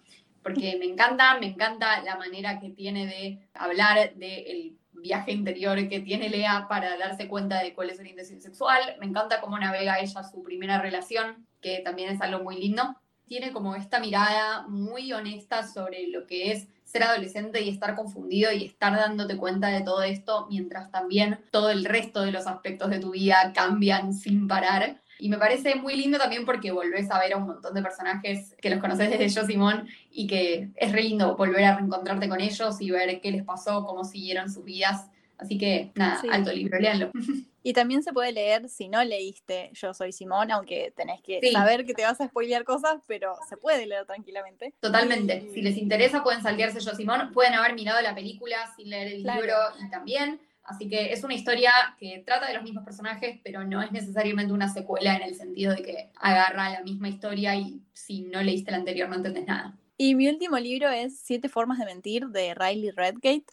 porque 0.47 0.77
me 0.79 0.85
encanta, 0.85 1.37
me 1.39 1.47
encanta 1.47 2.01
la 2.03 2.15
manera 2.15 2.57
que 2.61 2.69
tiene 2.69 3.05
de 3.05 3.49
hablar 3.53 4.15
del 4.15 4.77
viaje 4.93 5.33
interior 5.33 5.89
que 5.89 5.99
tiene 5.99 6.29
Lea 6.29 6.67
para 6.69 6.97
darse 6.97 7.27
cuenta 7.27 7.61
de 7.61 7.73
cuál 7.73 7.89
es 7.89 7.97
su 7.97 8.01
orientación 8.01 8.39
sexual. 8.39 8.79
Me 9.01 9.07
encanta 9.07 9.41
cómo 9.41 9.59
navega 9.59 9.99
ella 9.99 10.23
su 10.23 10.41
primera 10.43 10.81
relación, 10.81 11.45
que 11.59 11.79
también 11.79 12.11
es 12.11 12.21
algo 12.21 12.45
muy 12.45 12.57
lindo. 12.61 12.95
Tiene 13.25 13.51
como 13.51 13.75
esta 13.75 13.99
mirada 13.99 14.65
muy 14.69 15.11
honesta 15.11 15.67
sobre 15.67 16.07
lo 16.07 16.25
que 16.25 16.53
es 16.53 16.69
ser 16.85 17.03
adolescente 17.03 17.61
y 17.61 17.67
estar 17.67 17.97
confundido 17.97 18.53
y 18.53 18.63
estar 18.63 18.95
dándote 18.95 19.35
cuenta 19.35 19.67
de 19.67 19.81
todo 19.81 20.01
esto, 20.01 20.47
mientras 20.49 20.91
también 20.91 21.41
todo 21.51 21.71
el 21.71 21.83
resto 21.83 22.21
de 22.21 22.31
los 22.31 22.47
aspectos 22.47 22.89
de 22.89 22.99
tu 22.99 23.11
vida 23.11 23.51
cambian 23.53 24.13
sin 24.13 24.47
parar. 24.47 25.01
Y 25.19 25.29
me 25.29 25.37
parece 25.37 25.75
muy 25.75 25.95
lindo 25.95 26.17
también 26.17 26.45
porque 26.45 26.71
volvés 26.71 27.09
a 27.11 27.19
ver 27.19 27.33
a 27.33 27.37
un 27.37 27.47
montón 27.47 27.73
de 27.73 27.81
personajes 27.81 28.55
que 28.61 28.69
los 28.69 28.79
conoces 28.79 29.09
desde 29.09 29.29
yo, 29.29 29.45
Simón, 29.45 29.87
y 30.11 30.27
que 30.27 30.69
es 30.75 30.91
re 30.91 31.03
lindo 31.03 31.35
volver 31.35 31.63
a 31.63 31.75
reencontrarte 31.75 32.29
con 32.29 32.41
ellos 32.41 32.79
y 32.79 32.91
ver 32.91 33.19
qué 33.21 33.31
les 33.31 33.43
pasó, 33.43 33.85
cómo 33.85 34.03
siguieron 34.03 34.51
sus 34.51 34.63
vidas. 34.63 35.07
Así 35.37 35.57
que 35.57 35.91
nada, 35.95 36.21
alto 36.31 36.51
libro, 36.51 36.79
léanlo. 36.79 37.11
Y 37.67 37.73
también 37.73 38.01
se 38.01 38.13
puede 38.13 38.31
leer 38.31 38.69
si 38.69 38.87
no 38.87 39.03
leíste 39.03 39.71
Yo 39.73 39.93
Soy 39.93 40.13
Simón, 40.13 40.51
aunque 40.51 40.93
tenés 40.95 41.21
que 41.21 41.41
saber 41.51 41.85
que 41.85 41.93
te 41.93 42.03
vas 42.03 42.21
a 42.21 42.27
spoilear 42.29 42.63
cosas, 42.63 43.01
pero 43.07 43.35
se 43.49 43.57
puede 43.57 43.85
leer 43.85 44.05
tranquilamente. 44.05 44.73
Totalmente. 44.79 45.49
Si 45.53 45.61
les 45.61 45.75
interesa, 45.75 46.23
pueden 46.23 46.41
saltearse 46.41 46.79
Yo 46.79 46.95
Simón. 46.95 47.33
Pueden 47.33 47.55
haber 47.55 47.73
mirado 47.73 48.01
la 48.01 48.15
película 48.15 48.55
sin 48.77 48.89
leer 48.89 49.07
el 49.07 49.23
libro 49.23 49.53
y 49.85 49.89
también. 49.89 50.39
Así 50.67 50.89
que 50.89 51.13
es 51.13 51.23
una 51.23 51.33
historia 51.33 51.71
que 51.97 52.21
trata 52.25 52.47
de 52.47 52.53
los 52.53 52.63
mismos 52.63 52.83
personajes, 52.83 53.39
pero 53.41 53.63
no 53.63 53.81
es 53.81 53.91
necesariamente 53.93 54.51
una 54.51 54.67
secuela 54.67 55.15
en 55.15 55.23
el 55.23 55.33
sentido 55.33 55.73
de 55.73 55.81
que 55.81 56.09
agarra 56.15 56.69
la 56.69 56.83
misma 56.83 57.07
historia 57.07 57.55
y 57.55 57.81
si 57.93 58.23
no 58.23 58.43
leíste 58.43 58.71
la 58.71 58.77
anterior 58.77 59.07
no 59.07 59.15
entendés 59.15 59.47
nada. 59.47 59.77
Y 59.97 60.13
mi 60.13 60.27
último 60.27 60.59
libro 60.59 60.89
es 60.89 61.19
Siete 61.19 61.47
formas 61.49 61.79
de 61.79 61.85
mentir 61.85 62.27
de 62.27 62.53
Riley 62.53 62.91
Redgate 62.91 63.45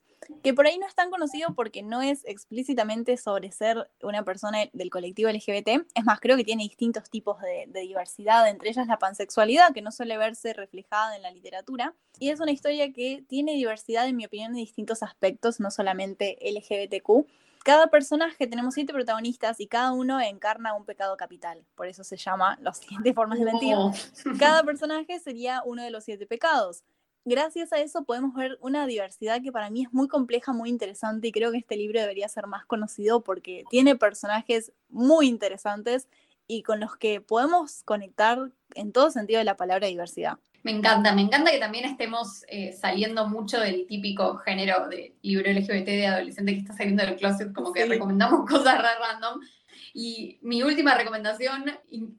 que 0.43 0.55
por 0.55 0.67
ahí 0.67 0.79
no 0.79 0.87
es 0.87 0.95
tan 0.95 1.11
conocido 1.11 1.55
porque 1.55 1.83
no 1.83 2.03
es 2.03 2.25
explícitamente 2.25 3.17
sobre 3.17 3.51
ser 3.53 3.91
una 4.03 4.25
persona 4.25 4.59
del 4.73 4.91
colectivo 4.91 5.31
LGBT. 5.31 5.87
Es 5.95 6.05
más, 6.05 6.21
creo 6.21 6.37
que 6.37 6.45
tiene 6.45 6.63
distintos 6.63 7.11
tipos 7.11 7.39
de, 7.41 7.81
diversidad, 7.81 8.49
entre 8.49 8.71
ellas 8.71 8.87
la 8.87 8.99
pansexualidad, 8.99 9.73
que 9.73 9.83
no 9.83 9.93
suele 9.93 10.17
verse 10.17 10.53
reflejada 10.53 11.17
en 11.17 11.23
la 11.23 11.31
literatura. 11.31 11.95
Y 12.19 12.31
es 12.31 12.41
una 12.41 12.53
historia 12.53 12.93
que 12.93 13.25
tiene 13.29 13.53
diversidad, 13.53 14.09
en 14.09 14.17
mi 14.17 14.27
opinión, 14.27 14.53
en 14.53 14.57
distintos 14.57 15.03
aspectos, 15.03 15.61
no 15.61 15.71
solamente 15.71 16.39
LGBTQ. 16.41 17.27
Cada 17.65 17.87
personaje, 17.87 18.47
tenemos 18.47 18.75
siete 18.75 18.93
protagonistas 18.93 19.59
y 19.59 19.67
cada 19.67 19.93
uno 19.93 20.21
encarna 20.21 20.75
un 20.75 20.85
pecado 20.85 21.17
capital, 21.17 21.65
por 21.75 21.87
eso 21.87 22.05
se 22.05 22.19
llama 22.19 22.59
las 22.61 22.79
siete 22.79 23.15
formas 23.15 23.39
de 23.39 23.45
mentir. 23.53 23.77
Cada 24.39 24.63
personaje 24.65 25.19
sería 25.19 25.63
uno 25.65 25.83
de 25.83 25.91
los 25.91 26.05
siete 26.05 26.27
pecados 26.27 26.85
gracias 27.25 27.73
a 27.73 27.79
eso 27.79 28.05
podemos 28.05 28.35
ver 28.35 28.59
una 28.61 28.87
diversidad 28.87 29.43
que 29.43 29.53
para 29.53 29.71
mí 29.71 29.83
es 29.83 29.93
muy 29.93 30.09
compleja, 30.09 30.53
muy 30.53 30.69
interesante 30.69 31.29
y 31.29 31.33
creo 31.33 31.53
que 31.53 31.59
este 31.59 31.77
libro 31.77 32.01
debería 32.01 32.29
ser 32.29 32.47
más 32.47 32.65
conocido 32.67 33.23
porque 33.23 33.65
tiene 33.71 33.97
personajes 33.97 34.73
muy 34.89 35.27
interesantes 35.29 36.09
y 36.47 36.63
con 36.63 36.81
los 36.81 36.97
que 36.97 37.21
podemos 37.21 37.83
conectar 37.85 38.51
en 38.75 38.93
todo 38.93 39.11
sentido 39.11 39.39
de 39.39 39.45
la 39.45 39.57
palabra 39.57 39.87
diversidad. 39.87 40.39
Me 40.63 40.71
encanta, 40.71 41.15
me 41.15 41.23
encanta 41.23 41.51
que 41.51 41.59
también 41.59 41.85
estemos 41.85 42.43
eh, 42.49 42.73
saliendo 42.73 43.29
mucho 43.29 43.61
del 43.61 43.87
típico 43.87 44.37
género 44.39 44.89
de 44.89 45.15
libro 45.21 45.51
LGBT 45.51 45.87
de 45.87 46.07
adolescente 46.07 46.55
que 46.55 46.61
está 46.61 46.73
saliendo 46.73 47.05
del 47.05 47.17
closet, 47.17 47.53
como 47.53 47.73
que 47.73 47.85
recomendamos 47.85 48.47
cosas 48.49 48.79
random. 48.79 49.41
Y 49.93 50.39
mi 50.41 50.63
última 50.63 50.95
recomendación 50.95 51.67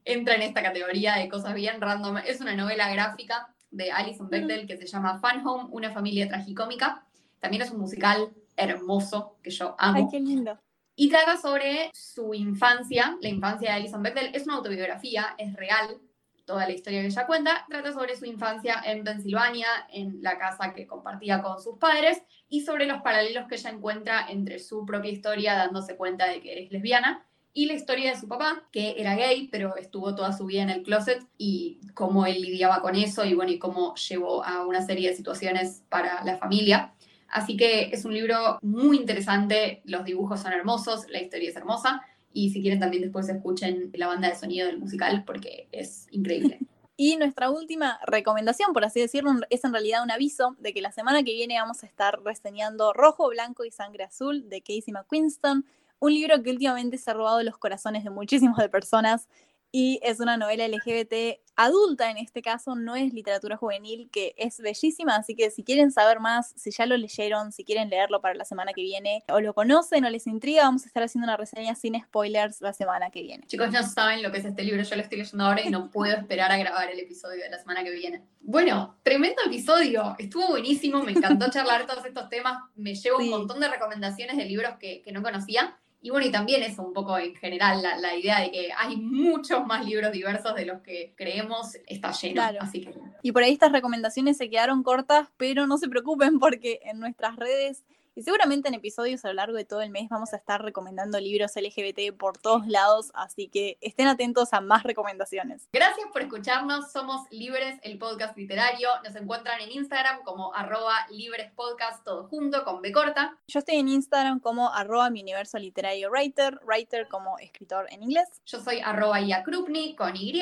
entra 0.06 0.36
en 0.36 0.44
esta 0.44 0.62
categoría 0.62 1.16
de 1.16 1.28
cosas 1.28 1.56
bien 1.56 1.82
random. 1.82 2.18
Es 2.18 2.40
una 2.40 2.56
novela 2.56 2.92
gráfica 2.94 3.55
de 3.76 3.92
Alison 3.92 4.30
Bechdel 4.30 4.68
que 4.68 4.78
se 4.78 4.88
llama 4.88 5.20
Fun 5.20 5.46
Home, 5.46 5.70
una 5.72 5.92
familia 5.92 6.28
tragicómica. 6.28 7.06
También 7.40 7.64
es 7.64 7.72
un 7.72 7.80
musical 7.80 8.34
hermoso 8.56 9.38
que 9.44 9.52
yo 9.52 9.76
amo. 9.78 9.98
Ay, 9.98 10.08
qué 10.10 10.20
lindo. 10.20 10.58
Y 10.96 11.10
trata 11.10 11.36
sobre 11.38 11.92
su 11.94 12.34
infancia, 12.34 13.18
la 13.22 13.28
infancia 13.28 13.70
de 13.70 13.76
Alison 13.76 14.02
Bechdel. 14.02 14.34
Es 14.34 14.46
una 14.46 14.56
autobiografía, 14.56 15.36
es 15.38 15.54
real. 15.54 16.00
toda 16.46 16.66
la 16.68 16.74
historia 16.74 17.02
que 17.02 17.08
ella 17.08 17.26
cuenta, 17.26 17.66
trata 17.68 17.92
sobre 17.92 18.16
su 18.16 18.26
infancia 18.26 18.82
en 18.86 19.04
Pensilvania, 19.04 19.68
en 19.90 20.22
la 20.22 20.38
casa 20.38 20.74
que 20.74 20.86
compartía 20.86 21.42
con 21.42 21.60
sus 21.60 21.78
padres, 21.78 22.22
y 22.48 22.62
sobre 22.62 22.86
los 22.86 23.02
paralelos 23.02 23.48
que 23.48 23.56
ella 23.56 23.72
encuentra 23.72 24.28
entre 24.30 24.60
su 24.60 24.86
propia 24.86 25.12
historia, 25.12 25.56
dándose 25.56 25.98
cuenta 25.98 26.28
de 26.28 26.42
que 26.42 26.64
es 26.64 26.72
lesbiana, 26.72 27.26
y 27.58 27.68
la 27.68 27.74
historia 27.74 28.12
de 28.12 28.20
su 28.20 28.28
papá, 28.28 28.68
que 28.74 28.96
era 28.98 29.16
gay, 29.16 29.48
pero 29.50 29.78
estuvo 29.78 30.14
toda 30.14 30.34
su 30.34 30.46
vida 30.46 30.62
en 30.62 30.70
el 30.70 30.84
closet, 30.84 31.26
y 31.38 31.80
cómo 31.94 32.26
él 32.26 32.42
lidiaba 32.42 32.82
con 32.82 32.96
eso, 32.96 33.24
y 33.24 33.34
bueno, 33.34 33.50
y 33.50 33.58
cómo 33.58 33.96
llevó 33.96 34.44
a 34.44 34.68
una 34.68 34.86
serie 34.86 35.10
de 35.10 35.16
situaciones 35.16 35.82
para 35.88 36.22
la 36.26 36.38
familia. 36.38 36.94
Así 37.30 37.56
que 37.56 37.92
es 37.94 38.04
un 38.04 38.14
libro 38.14 38.60
muy 38.62 38.98
interesante, 38.98 39.82
los 39.86 40.04
dibujos 40.04 40.42
son 40.42 40.52
hermosos, 40.52 41.10
la 41.10 41.22
historia 41.22 41.50
es 41.50 41.56
hermosa, 41.56 42.02
y 42.34 42.50
si 42.50 42.62
quieren 42.62 42.82
también 42.82 43.04
después 43.04 43.30
escuchen 43.30 43.90
la 43.94 44.08
banda 44.08 44.28
de 44.28 44.36
sonido 44.36 44.68
del 44.68 44.78
musical 44.78 45.24
porque 45.26 45.70
es 45.72 46.08
increíble. 46.12 46.60
Y 46.98 47.18
nuestra 47.18 47.50
última 47.50 48.00
recomendación, 48.08 48.72
por 48.72 48.86
así 48.86 49.02
decirlo, 49.02 49.32
es 49.50 49.66
en 49.66 49.74
realidad 49.74 50.02
un 50.02 50.12
aviso 50.12 50.56
de 50.60 50.74
que 50.74 50.80
la 50.80 50.94
semana 50.94 51.24
que 51.24 51.34
viene 51.34 51.60
vamos 51.60 51.84
a 51.84 51.88
estar 51.88 52.22
reseñando 52.24 52.94
Rojo, 52.94 53.28
Blanco 53.28 53.66
y 53.66 53.72
Sangre 53.72 54.06
Azul 54.06 54.48
de 54.48 54.62
Casey 54.62 54.94
McQuiston, 54.94 55.66
un 56.06 56.14
libro 56.14 56.42
que 56.44 56.52
últimamente 56.52 56.98
se 56.98 57.12
ha 57.12 57.14
robado 57.14 57.42
los 57.44 57.58
corazones 57.58 58.04
de 58.04 58.10
muchísimas 58.10 58.58
de 58.58 58.70
personas 58.70 59.28
y 59.72 60.00
es 60.04 60.22
una 60.22 60.38
novela 60.38 60.66
LGBT 60.68 61.42
adulta 61.58 62.10
en 62.10 62.18
este 62.18 62.42
caso, 62.42 62.76
no 62.76 62.96
es 62.96 63.14
literatura 63.14 63.58
juvenil, 63.58 64.10
que 64.10 64.34
es 64.38 64.60
bellísima, 64.60 65.18
así 65.18 65.36
que 65.36 65.50
si 65.52 65.64
quieren 65.64 65.92
saber 65.92 66.22
más, 66.22 66.54
si 66.56 66.72
ya 66.72 66.86
lo 66.86 66.96
leyeron, 66.96 67.52
si 67.52 67.66
quieren 67.66 67.90
leerlo 67.90 68.22
para 68.22 68.36
la 68.36 68.46
semana 68.46 68.72
que 68.74 68.82
viene, 68.82 69.24
o 69.28 69.42
lo 69.42 69.54
conocen 69.54 70.06
o 70.06 70.10
les 70.10 70.28
intriga, 70.28 70.64
vamos 70.64 70.84
a 70.84 70.88
estar 70.88 71.04
haciendo 71.04 71.26
una 71.26 71.36
reseña 71.36 71.76
sin 71.76 72.02
spoilers 72.02 72.62
la 72.62 72.72
semana 72.72 73.10
que 73.10 73.22
viene. 73.22 73.46
Chicos, 73.48 73.70
no 73.72 73.84
saben 73.84 74.24
lo 74.24 74.32
que 74.32 74.38
es 74.38 74.46
este 74.46 74.64
libro, 74.64 74.82
yo 74.82 74.96
lo 74.96 75.02
estoy 75.02 75.18
leyendo 75.18 75.44
ahora 75.44 75.62
y 75.62 75.70
no 75.70 75.90
puedo 75.92 76.14
esperar 76.14 76.54
a 76.54 76.58
grabar 76.58 76.90
el 76.90 77.00
episodio 77.00 77.44
de 77.44 77.50
la 77.50 77.58
semana 77.58 77.84
que 77.84 77.92
viene. 77.92 78.22
Bueno, 78.40 78.98
tremendo 79.04 79.42
episodio, 79.46 80.16
estuvo 80.20 80.48
buenísimo, 80.48 81.04
me 81.04 81.12
encantó 81.12 81.50
charlar 81.52 81.86
todos 81.86 82.06
estos 82.06 82.30
temas, 82.30 82.64
me 82.76 82.96
llevo 82.96 83.18
un 83.18 83.30
montón 83.30 83.60
de 83.60 83.68
recomendaciones 83.68 84.38
de 84.38 84.46
libros 84.46 84.76
que, 84.80 85.02
que 85.02 85.12
no 85.12 85.22
conocía 85.22 85.78
y 86.06 86.12
bueno, 86.12 86.28
y 86.28 86.32
también 86.32 86.62
eso 86.62 86.84
un 86.84 86.94
poco 86.94 87.18
en 87.18 87.34
general, 87.34 87.82
la, 87.82 88.16
idea 88.16 88.40
de 88.40 88.52
que 88.52 88.70
hay 88.78 88.96
muchos 88.96 89.66
más 89.66 89.84
libros 89.84 90.12
diversos 90.12 90.54
de 90.54 90.64
los 90.64 90.82
que 90.82 91.16
creemos 91.18 91.80
está 91.88 92.12
lleno. 92.12 92.44
Así 92.60 92.82
que... 92.82 92.94
Y 93.24 93.32
por 93.32 93.42
ahí 93.42 93.54
estas 93.54 93.72
recomendaciones 93.72 94.38
se 94.38 94.48
quedaron 94.48 94.84
cortas, 94.84 95.30
pero 95.36 95.66
no 95.66 95.80
se 95.80 95.90
preocupen 95.90 96.38
porque 96.38 96.80
en 96.84 97.00
nuestras 97.00 97.38
redes 97.38 97.86
y 98.16 98.24
seguramente 98.24 98.70
en 98.70 98.74
episodios 98.74 99.24
a 99.26 99.28
lo 99.28 99.34
largo 99.36 99.58
de 99.58 99.66
todo 99.66 99.82
el 99.82 99.90
mes 99.90 100.08
vamos 100.10 100.34
a 100.34 100.38
estar 100.38 100.64
recomendando 100.64 101.20
libros 101.20 101.52
LGBT 101.56 102.18
por 102.18 102.38
todos 102.38 102.68
lados, 102.68 103.12
así 103.14 103.50
que 103.50 103.78
estén 103.82 104.08
atentos 104.08 104.54
a 104.54 104.62
más 104.62 104.84
recomendaciones. 104.84 105.68
Gracias 105.74 106.08
por 106.12 106.22
escucharnos, 106.22 106.92
somos 106.92 107.30
Libres, 107.32 107.80
el 107.84 107.98
podcast 107.98 108.38
literario. 108.38 108.90
Nos 109.04 109.16
encuentran 109.16 109.60
en 109.62 109.72
Instagram 109.72 110.24
como 110.24 110.54
arroba 110.54 110.94
librespodcast, 111.10 112.04
todo 112.04 112.28
junto, 112.28 112.64
con 112.64 112.82
B 112.82 112.92
corta. 112.92 113.38
Yo 113.48 113.60
estoy 113.60 113.76
en 113.76 113.90
Instagram 113.90 114.40
como 114.40 114.74
arroba 114.74 115.10
mi 115.10 115.22
universo 115.22 115.58
literario 115.58 116.10
writer, 116.10 116.60
writer 116.66 117.08
como 117.08 117.38
escritor 117.40 117.88
en 117.90 118.04
inglés. 118.04 118.42
Yo 118.46 118.62
soy 118.62 118.80
arroba 118.80 119.20
iakrupni 119.20 119.96
con 119.96 120.16
Y. 120.16 120.36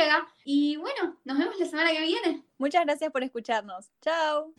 Y 0.45 0.77
bueno, 0.77 1.17
nos 1.23 1.37
vemos 1.37 1.57
la 1.59 1.65
semana 1.65 1.91
que 1.91 2.01
viene. 2.01 2.43
Muchas 2.57 2.85
gracias 2.85 3.11
por 3.11 3.23
escucharnos. 3.23 3.91
Chao. 4.01 4.53